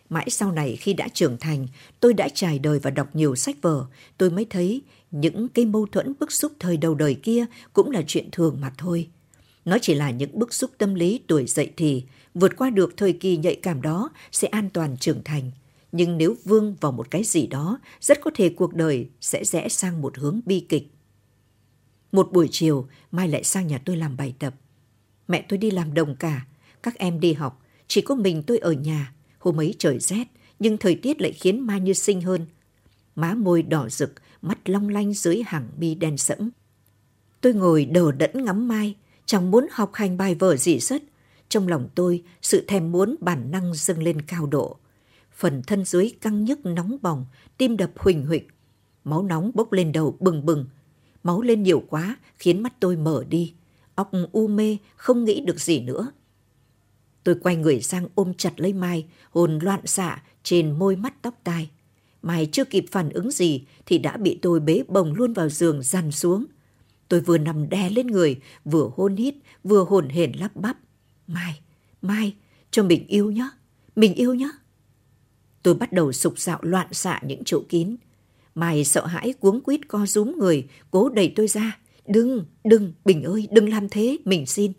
Mãi 0.09 0.31
sau 0.31 0.53
này 0.53 0.77
khi 0.77 0.93
đã 0.93 1.09
trưởng 1.09 1.37
thành, 1.39 1.67
tôi 2.01 2.15
đã 2.15 2.29
trải 2.29 2.59
đời 2.59 2.79
và 2.79 2.91
đọc 2.91 3.09
nhiều 3.13 3.37
sách 3.37 3.57
vở, 3.63 3.87
tôi 4.19 4.31
mới 4.31 4.45
thấy 4.51 4.83
những 5.11 5.49
cái 5.49 5.65
mâu 5.65 5.87
thuẫn 5.87 6.15
bức 6.21 6.33
xúc 6.33 6.53
thời 6.59 6.77
đầu 6.77 6.95
đời 6.95 7.15
kia 7.15 7.45
cũng 7.73 7.91
là 7.91 8.03
chuyện 8.07 8.29
thường 8.33 8.59
mà 8.61 8.73
thôi. 8.79 9.09
Nó 9.65 9.79
chỉ 9.83 9.95
là 9.95 10.11
những 10.11 10.39
bức 10.39 10.55
xúc 10.55 10.71
tâm 10.79 10.95
lý 10.95 11.21
tuổi 11.27 11.47
dậy 11.47 11.71
thì, 11.77 12.05
vượt 12.35 12.57
qua 12.57 12.71
được 12.71 12.97
thời 12.97 13.13
kỳ 13.13 13.37
nhạy 13.37 13.55
cảm 13.55 13.83
đó 13.83 14.11
sẽ 14.33 14.49
an 14.49 14.71
toàn 14.71 14.97
trưởng 14.97 15.25
thành. 15.25 15.51
Nhưng 15.93 16.19
nếu 16.19 16.37
vương 16.45 16.77
vào 16.81 16.93
một 16.93 17.11
cái 17.11 17.25
gì 17.25 17.47
đó, 17.47 17.79
rất 18.01 18.21
có 18.21 18.31
thể 18.35 18.49
cuộc 18.49 18.75
đời 18.75 19.09
sẽ 19.21 19.45
rẽ 19.45 19.69
sang 19.69 20.03
một 20.03 20.19
hướng 20.19 20.41
bi 20.47 20.67
kịch. 20.69 20.89
Một 22.13 22.33
buổi 22.33 22.49
chiều, 22.51 22.89
Mai 23.11 23.29
lại 23.29 23.45
sang 23.45 23.67
nhà 23.67 23.79
tôi 23.85 23.97
làm 23.97 24.17
bài 24.17 24.35
tập. 24.39 24.55
Mẹ 25.29 25.45
tôi 25.49 25.59
đi 25.59 25.71
làm 25.71 25.95
đồng 25.95 26.17
cả, 26.17 26.47
các 26.83 26.99
em 26.99 27.21
đi 27.21 27.33
học, 27.33 27.63
chỉ 27.87 28.01
có 28.01 28.15
mình 28.15 28.43
tôi 28.43 28.59
ở 28.59 28.73
nhà. 28.73 29.13
Hôm 29.39 29.61
ấy 29.61 29.75
trời 29.79 29.99
rét, 29.99 30.25
nhưng 30.59 30.79
thời 30.79 30.95
tiết 30.95 31.21
lại 31.21 31.33
khiến 31.33 31.61
Mai 31.61 31.81
như 31.81 31.93
sinh 31.93 32.21
hơn. 32.21 32.47
Má 33.17 33.35
môi 33.35 33.63
đỏ 33.63 33.89
rực, 33.89 34.15
mắt 34.43 34.69
long 34.69 34.89
lanh 34.89 35.15
dưới 35.15 35.43
hàng 35.47 35.69
mi 35.79 35.95
đen 35.95 36.17
sẫm. 36.17 36.51
Tôi 37.41 37.55
ngồi 37.55 37.85
đờ 37.85 38.13
đẫn 38.13 38.45
ngắm 38.45 38.69
Mai, 38.69 38.95
chẳng 39.27 39.51
muốn 39.51 39.67
học 39.71 39.91
hành 39.95 40.17
bài 40.17 40.35
vở 40.35 40.57
gì 40.57 40.79
rất. 40.79 41.03
Trong 41.49 41.69
lòng 41.69 41.89
tôi, 41.95 42.23
sự 42.43 42.65
thèm 42.69 42.93
muốn 42.93 43.17
bản 43.21 43.51
năng 43.51 43.75
dâng 43.75 44.03
lên 44.03 44.23
cao 44.23 44.47
độ. 44.47 44.77
Phần 45.33 45.63
thân 45.63 45.85
dưới 45.85 46.13
căng 46.21 46.45
nhức 46.45 46.67
nóng 46.67 46.97
bỏng, 47.03 47.27
tim 47.59 47.77
đập 47.77 47.91
huỳnh 47.97 48.27
huỵch. 48.27 48.47
Máu 49.05 49.23
nóng 49.23 49.51
bốc 49.55 49.73
lên 49.73 49.93
đầu 49.93 50.17
bừng 50.21 50.47
bừng. 50.47 50.67
Máu 51.29 51.43
lên 51.43 51.63
nhiều 51.63 51.83
quá 51.89 52.17
khiến 52.37 52.63
mắt 52.63 52.81
tôi 52.81 52.97
mở 52.97 53.25
đi. 53.29 53.55
Óc 53.95 54.11
u 54.33 54.47
mê, 54.47 54.77
không 54.97 55.25
nghĩ 55.25 55.41
được 55.41 55.61
gì 55.61 55.81
nữa. 55.81 56.13
Tôi 57.25 57.35
quay 57.43 57.57
người 57.57 57.81
sang 57.83 58.09
ôm 58.15 58.35
chặt 58.35 58.61
lấy 58.61 58.73
Mai, 58.73 59.07
hồn 59.31 59.59
loạn 59.63 59.81
xạ 59.87 60.23
trên 60.43 60.79
môi 60.79 60.97
mắt 60.97 61.23
tóc 61.23 61.35
tai. 61.45 61.71
Mai 62.23 62.49
chưa 62.53 62.65
kịp 62.65 62.85
phản 62.91 63.11
ứng 63.11 63.31
gì 63.31 63.65
thì 63.87 63.99
đã 63.99 64.17
bị 64.17 64.39
tôi 64.43 64.61
bế 64.61 64.83
bồng 64.89 65.15
luôn 65.15 65.33
vào 65.33 65.49
giường 65.49 65.83
dằn 65.83 66.13
xuống. 66.13 66.45
Tôi 67.09 67.21
vừa 67.21 67.39
nằm 67.39 67.69
đè 67.69 67.91
lên 67.91 68.07
người, 68.07 68.41
vừa 68.65 68.91
hôn 68.97 69.17
hít, 69.17 69.35
vừa 69.65 69.85
hồn 69.85 70.09
hển 70.09 70.33
lắp 70.33 70.57
bắp. 70.57 70.79
Mai, 71.27 71.61
Mai, 72.03 72.35
cho 72.71 72.83
mình 72.83 73.07
yêu 73.07 73.31
nhé, 73.31 73.49
mình 73.97 74.15
yêu 74.15 74.35
nhé. 74.35 74.51
Tôi 75.63 75.75
bắt 75.75 75.93
đầu 75.93 76.13
sục 76.13 76.39
sạo 76.39 76.59
loạn 76.63 76.93
xạ 76.93 77.21
những 77.23 77.43
chỗ 77.45 77.63
kín. 77.69 77.97
Mai 78.59 78.85
sợ 78.85 79.07
hãi 79.07 79.33
cuống 79.41 79.61
quýt 79.61 79.89
co 79.89 80.07
rúm 80.07 80.33
người, 80.39 80.69
cố 80.91 81.09
đẩy 81.09 81.33
tôi 81.37 81.49
ra. 81.49 81.79
Đừng, 82.07 82.45
đừng, 82.65 82.93
Bình 83.05 83.23
ơi, 83.23 83.49
đừng 83.51 83.69
làm 83.69 83.89
thế, 83.89 84.19
mình 84.25 84.47
xin. 84.47 84.73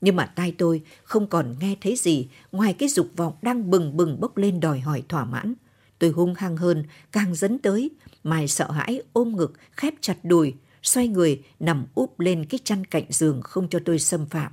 Nhưng 0.00 0.16
mà 0.16 0.26
tai 0.26 0.54
tôi 0.58 0.82
không 1.04 1.26
còn 1.26 1.56
nghe 1.60 1.76
thấy 1.80 1.96
gì 1.96 2.28
ngoài 2.52 2.72
cái 2.72 2.88
dục 2.88 3.08
vọng 3.16 3.32
đang 3.42 3.70
bừng 3.70 3.96
bừng 3.96 4.20
bốc 4.20 4.36
lên 4.36 4.60
đòi 4.60 4.80
hỏi 4.80 5.02
thỏa 5.08 5.24
mãn. 5.24 5.54
Tôi 5.98 6.10
hung 6.10 6.34
hăng 6.34 6.56
hơn, 6.56 6.84
càng 7.12 7.34
dấn 7.34 7.58
tới. 7.58 7.90
Mai 8.24 8.48
sợ 8.48 8.70
hãi 8.70 9.02
ôm 9.12 9.36
ngực, 9.36 9.52
khép 9.70 9.94
chặt 10.00 10.16
đùi, 10.22 10.54
xoay 10.82 11.08
người 11.08 11.42
nằm 11.60 11.86
úp 11.94 12.20
lên 12.20 12.44
cái 12.44 12.60
chăn 12.64 12.84
cạnh 12.84 13.04
giường 13.08 13.40
không 13.42 13.68
cho 13.68 13.78
tôi 13.84 13.98
xâm 13.98 14.26
phạm. 14.26 14.52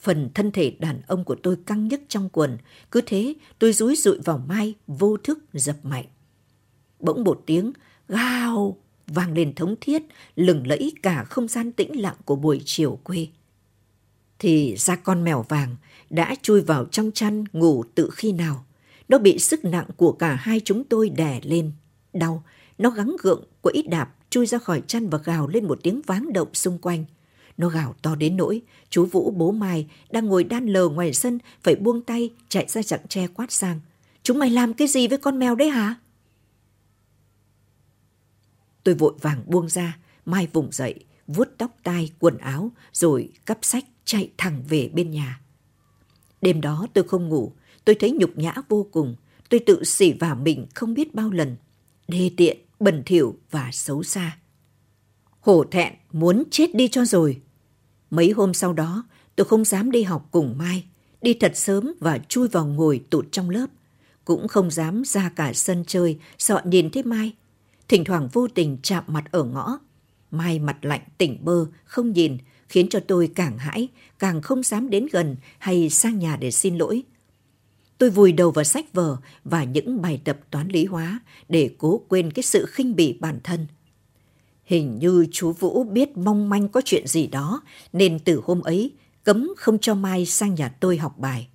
Phần 0.00 0.30
thân 0.34 0.50
thể 0.50 0.76
đàn 0.78 1.00
ông 1.06 1.24
của 1.24 1.36
tôi 1.42 1.56
căng 1.66 1.88
nhức 1.88 2.00
trong 2.08 2.28
quần, 2.28 2.58
cứ 2.90 3.00
thế 3.06 3.34
tôi 3.58 3.72
rúi 3.72 3.96
rụi 3.96 4.18
vào 4.24 4.38
Mai 4.38 4.74
vô 4.86 5.16
thức 5.16 5.38
dập 5.52 5.76
mạnh. 5.82 6.06
Bỗng 7.00 7.24
một 7.24 7.42
tiếng 7.46 7.72
gào 8.08 8.76
vang 9.06 9.32
lên 9.32 9.54
thống 9.54 9.74
thiết, 9.80 10.02
lừng 10.36 10.66
lẫy 10.66 10.92
cả 11.02 11.24
không 11.24 11.48
gian 11.48 11.72
tĩnh 11.72 12.00
lặng 12.00 12.16
của 12.24 12.36
buổi 12.36 12.62
chiều 12.64 12.98
quê. 13.04 13.26
Thì 14.38 14.76
ra 14.76 14.96
con 14.96 15.24
mèo 15.24 15.44
vàng 15.48 15.76
đã 16.10 16.34
chui 16.42 16.60
vào 16.60 16.84
trong 16.84 17.10
chăn 17.12 17.44
ngủ 17.52 17.84
tự 17.94 18.10
khi 18.12 18.32
nào. 18.32 18.64
Nó 19.08 19.18
bị 19.18 19.38
sức 19.38 19.64
nặng 19.64 19.86
của 19.96 20.12
cả 20.12 20.34
hai 20.34 20.60
chúng 20.64 20.84
tôi 20.84 21.08
đè 21.08 21.40
lên. 21.42 21.72
Đau, 22.12 22.44
nó 22.78 22.90
gắng 22.90 23.16
gượng, 23.22 23.44
quẫy 23.62 23.82
đạp, 23.88 24.14
chui 24.30 24.46
ra 24.46 24.58
khỏi 24.58 24.82
chăn 24.86 25.08
và 25.08 25.18
gào 25.18 25.48
lên 25.48 25.68
một 25.68 25.78
tiếng 25.82 26.02
váng 26.06 26.32
động 26.32 26.48
xung 26.52 26.78
quanh. 26.78 27.04
Nó 27.56 27.68
gào 27.68 27.94
to 28.02 28.14
đến 28.14 28.36
nỗi, 28.36 28.62
chú 28.90 29.06
Vũ 29.06 29.30
bố 29.30 29.50
Mai 29.50 29.86
đang 30.10 30.26
ngồi 30.26 30.44
đan 30.44 30.66
lờ 30.66 30.88
ngoài 30.88 31.12
sân 31.12 31.38
phải 31.62 31.76
buông 31.76 32.02
tay 32.02 32.30
chạy 32.48 32.66
ra 32.68 32.82
chặng 32.82 33.08
tre 33.08 33.26
quát 33.26 33.52
sang. 33.52 33.80
Chúng 34.22 34.38
mày 34.38 34.50
làm 34.50 34.74
cái 34.74 34.88
gì 34.88 35.08
với 35.08 35.18
con 35.18 35.38
mèo 35.38 35.54
đấy 35.54 35.68
hả? 35.68 35.94
Tôi 38.84 38.94
vội 38.94 39.14
vàng 39.20 39.42
buông 39.46 39.68
ra, 39.68 39.98
Mai 40.26 40.48
vùng 40.52 40.72
dậy, 40.72 40.94
vuốt 41.26 41.48
tóc 41.58 41.76
tai, 41.82 42.10
quần 42.18 42.38
áo, 42.38 42.70
rồi 42.92 43.32
cắp 43.46 43.58
sách 43.62 43.84
chạy 44.04 44.30
thẳng 44.38 44.62
về 44.68 44.90
bên 44.94 45.10
nhà. 45.10 45.40
Đêm 46.42 46.60
đó 46.60 46.86
tôi 46.92 47.04
không 47.04 47.28
ngủ, 47.28 47.52
tôi 47.84 47.94
thấy 47.94 48.10
nhục 48.10 48.38
nhã 48.38 48.54
vô 48.68 48.86
cùng. 48.92 49.16
Tôi 49.48 49.60
tự 49.60 49.84
xỉ 49.84 50.12
vả 50.12 50.34
mình 50.34 50.66
không 50.74 50.94
biết 50.94 51.14
bao 51.14 51.30
lần. 51.30 51.56
Đê 52.08 52.30
tiện, 52.36 52.58
bẩn 52.80 53.02
thỉu 53.06 53.38
và 53.50 53.70
xấu 53.72 54.02
xa. 54.02 54.38
Hổ 55.40 55.64
thẹn, 55.64 55.92
muốn 56.12 56.42
chết 56.50 56.74
đi 56.74 56.88
cho 56.88 57.04
rồi. 57.04 57.40
Mấy 58.10 58.30
hôm 58.30 58.54
sau 58.54 58.72
đó, 58.72 59.04
tôi 59.36 59.44
không 59.44 59.64
dám 59.64 59.90
đi 59.90 60.02
học 60.02 60.28
cùng 60.30 60.58
Mai. 60.58 60.84
Đi 61.22 61.34
thật 61.34 61.52
sớm 61.54 61.92
và 62.00 62.18
chui 62.18 62.48
vào 62.48 62.66
ngồi 62.66 63.04
tụt 63.10 63.26
trong 63.32 63.50
lớp. 63.50 63.66
Cũng 64.24 64.48
không 64.48 64.70
dám 64.70 65.02
ra 65.06 65.30
cả 65.36 65.52
sân 65.52 65.84
chơi, 65.86 66.18
sợ 66.38 66.62
nhìn 66.64 66.90
thấy 66.90 67.02
Mai 67.02 67.32
thỉnh 67.88 68.04
thoảng 68.04 68.28
vô 68.32 68.48
tình 68.48 68.78
chạm 68.82 69.04
mặt 69.06 69.24
ở 69.30 69.44
ngõ. 69.44 69.78
Mai 70.30 70.58
mặt 70.58 70.84
lạnh 70.84 71.02
tỉnh 71.18 71.38
bơ, 71.44 71.66
không 71.84 72.12
nhìn, 72.12 72.38
khiến 72.68 72.88
cho 72.88 73.00
tôi 73.00 73.30
càng 73.34 73.58
hãi, 73.58 73.88
càng 74.18 74.42
không 74.42 74.62
dám 74.62 74.90
đến 74.90 75.06
gần 75.12 75.36
hay 75.58 75.90
sang 75.90 76.18
nhà 76.18 76.36
để 76.36 76.50
xin 76.50 76.76
lỗi. 76.76 77.02
Tôi 77.98 78.10
vùi 78.10 78.32
đầu 78.32 78.50
vào 78.50 78.64
sách 78.64 78.92
vở 78.92 79.16
và 79.44 79.64
những 79.64 80.02
bài 80.02 80.20
tập 80.24 80.38
toán 80.50 80.68
lý 80.68 80.84
hóa 80.84 81.20
để 81.48 81.70
cố 81.78 82.00
quên 82.08 82.30
cái 82.30 82.42
sự 82.42 82.66
khinh 82.66 82.96
bỉ 82.96 83.18
bản 83.20 83.40
thân. 83.44 83.66
Hình 84.64 84.98
như 84.98 85.26
chú 85.32 85.52
Vũ 85.52 85.84
biết 85.84 86.16
mong 86.16 86.48
manh 86.48 86.68
có 86.68 86.80
chuyện 86.84 87.06
gì 87.06 87.26
đó 87.26 87.62
nên 87.92 88.18
từ 88.18 88.40
hôm 88.44 88.60
ấy 88.60 88.92
cấm 89.24 89.52
không 89.56 89.78
cho 89.78 89.94
Mai 89.94 90.26
sang 90.26 90.54
nhà 90.54 90.68
tôi 90.68 90.96
học 90.96 91.18
bài. 91.18 91.48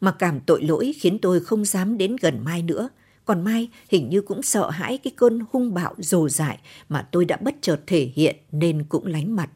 Mà 0.00 0.12
cảm 0.12 0.40
tội 0.40 0.62
lỗi 0.62 0.94
khiến 1.00 1.18
tôi 1.22 1.40
không 1.40 1.64
dám 1.64 1.98
đến 1.98 2.16
gần 2.20 2.44
Mai 2.44 2.62
nữa 2.62 2.88
còn 3.30 3.44
Mai 3.44 3.68
hình 3.88 4.08
như 4.08 4.20
cũng 4.20 4.42
sợ 4.42 4.70
hãi 4.70 4.98
cái 4.98 5.12
cơn 5.16 5.40
hung 5.52 5.74
bạo 5.74 5.94
dồ 5.98 6.28
dại 6.28 6.58
mà 6.88 7.08
tôi 7.12 7.24
đã 7.24 7.36
bất 7.40 7.54
chợt 7.60 7.80
thể 7.86 8.10
hiện 8.14 8.36
nên 8.52 8.84
cũng 8.84 9.06
lánh 9.06 9.36
mặt. 9.36 9.50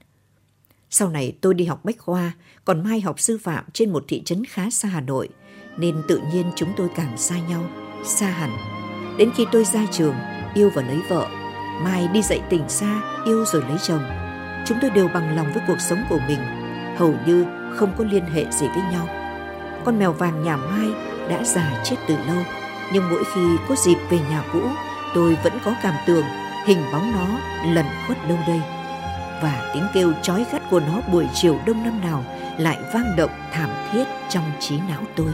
Sau 0.91 1.09
này 1.09 1.37
tôi 1.41 1.55
đi 1.55 1.65
học 1.65 1.85
bách 1.85 1.99
khoa, 1.99 2.33
còn 2.65 2.83
Mai 2.85 3.01
học 3.01 3.21
sư 3.21 3.39
phạm 3.43 3.65
trên 3.73 3.93
một 3.93 4.05
thị 4.09 4.23
trấn 4.25 4.45
khá 4.45 4.71
xa 4.71 4.89
Hà 4.89 5.01
Nội, 5.01 5.29
nên 5.77 6.03
tự 6.09 6.21
nhiên 6.33 6.47
chúng 6.57 6.69
tôi 6.77 6.89
càng 6.97 7.19
xa 7.19 7.39
nhau, 7.49 7.71
xa 8.05 8.27
hẳn. 8.27 8.51
Đến 9.19 9.31
khi 9.37 9.47
tôi 9.53 9.65
ra 9.65 9.87
trường, 9.93 10.15
yêu 10.55 10.71
và 10.75 10.83
lấy 10.83 11.01
vợ, 11.09 11.29
Mai 11.83 12.09
đi 12.09 12.23
dạy 12.23 12.41
tỉnh 12.51 12.69
xa, 12.69 13.23
yêu 13.27 13.45
rồi 13.45 13.63
lấy 13.63 13.79
chồng. 13.83 14.03
Chúng 14.67 14.79
tôi 14.81 14.91
đều 14.91 15.09
bằng 15.09 15.37
lòng 15.37 15.53
với 15.55 15.63
cuộc 15.67 15.81
sống 15.81 16.05
của 16.11 16.21
mình, 16.29 16.41
hầu 16.97 17.15
như 17.27 17.47
không 17.77 17.95
có 17.99 18.05
liên 18.05 18.25
hệ 18.25 18.45
gì 18.51 18.67
với 18.67 18.83
nhau. 18.93 19.09
Con 19.85 19.99
mèo 19.99 20.13
vàng 20.13 20.45
nhà 20.45 20.57
Mai 20.57 20.89
đã 21.29 21.45
già 21.45 21.83
chết 21.85 21.97
từ 22.09 22.17
lâu, 22.27 22.64
nhưng 22.93 23.11
mỗi 23.11 23.25
khi 23.35 23.41
có 23.69 23.75
dịp 23.75 23.99
về 24.11 24.19
nhà 24.31 24.43
cũ, 24.53 24.61
tôi 25.15 25.37
vẫn 25.45 25.53
có 25.65 25.75
cảm 25.83 25.95
tưởng 26.07 26.25
hình 26.65 26.83
bóng 26.93 27.13
nó 27.13 27.27
lẩn 27.73 27.87
khuất 28.07 28.29
đâu 28.29 28.39
đây. 28.47 28.61
Và 29.43 29.71
tiếng 29.75 29.87
kêu 29.95 30.13
chói 30.23 30.45
gắt 30.53 30.63
của 30.71 30.81
nó 30.81 31.01
buổi 31.13 31.27
chiều 31.35 31.59
đông 31.67 31.83
năm 31.83 32.01
nào 32.01 32.25
lại 32.59 32.79
vang 32.93 33.17
động 33.17 33.31
thảm 33.53 33.71
thiết 33.93 34.05
trong 34.29 34.45
trí 34.61 34.79
não 34.89 35.03
tôi. 35.17 35.33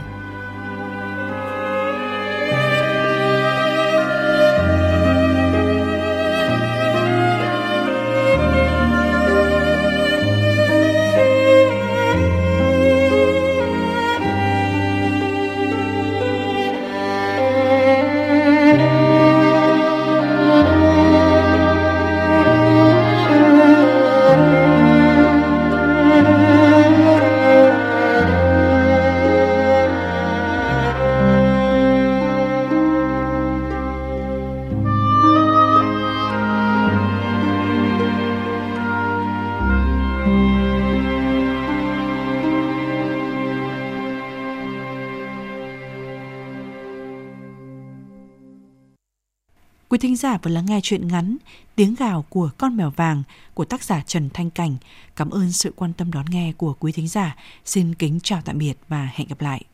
Vừa 50.43 50.51
lắng 50.51 50.67
nghe 50.67 50.81
chuyện 50.83 51.09
ngắn 51.09 51.37
Tiếng 51.81 51.95
gào 51.95 52.25
của 52.29 52.51
con 52.59 52.77
mèo 52.77 52.91
vàng 52.91 53.23
của 53.55 53.65
tác 53.65 53.85
giả 53.85 54.03
Trần 54.07 54.31
Thanh 54.35 54.51
Cảnh. 54.51 54.77
Cảm 55.17 55.31
ơn 55.31 55.53
sự 55.53 55.73
quan 55.77 55.93
tâm 55.93 56.13
đón 56.13 56.27
nghe 56.31 56.53
của 56.53 56.75
quý 56.81 56.93
thính 56.93 57.09
giả. 57.09 57.37
Xin 57.65 57.95
kính 57.95 58.21
chào 58.23 58.43
tạm 58.45 58.59
biệt 58.59 58.75
và 58.89 59.11
hẹn 59.15 59.29
gặp 59.29 59.41
lại. 59.41 59.65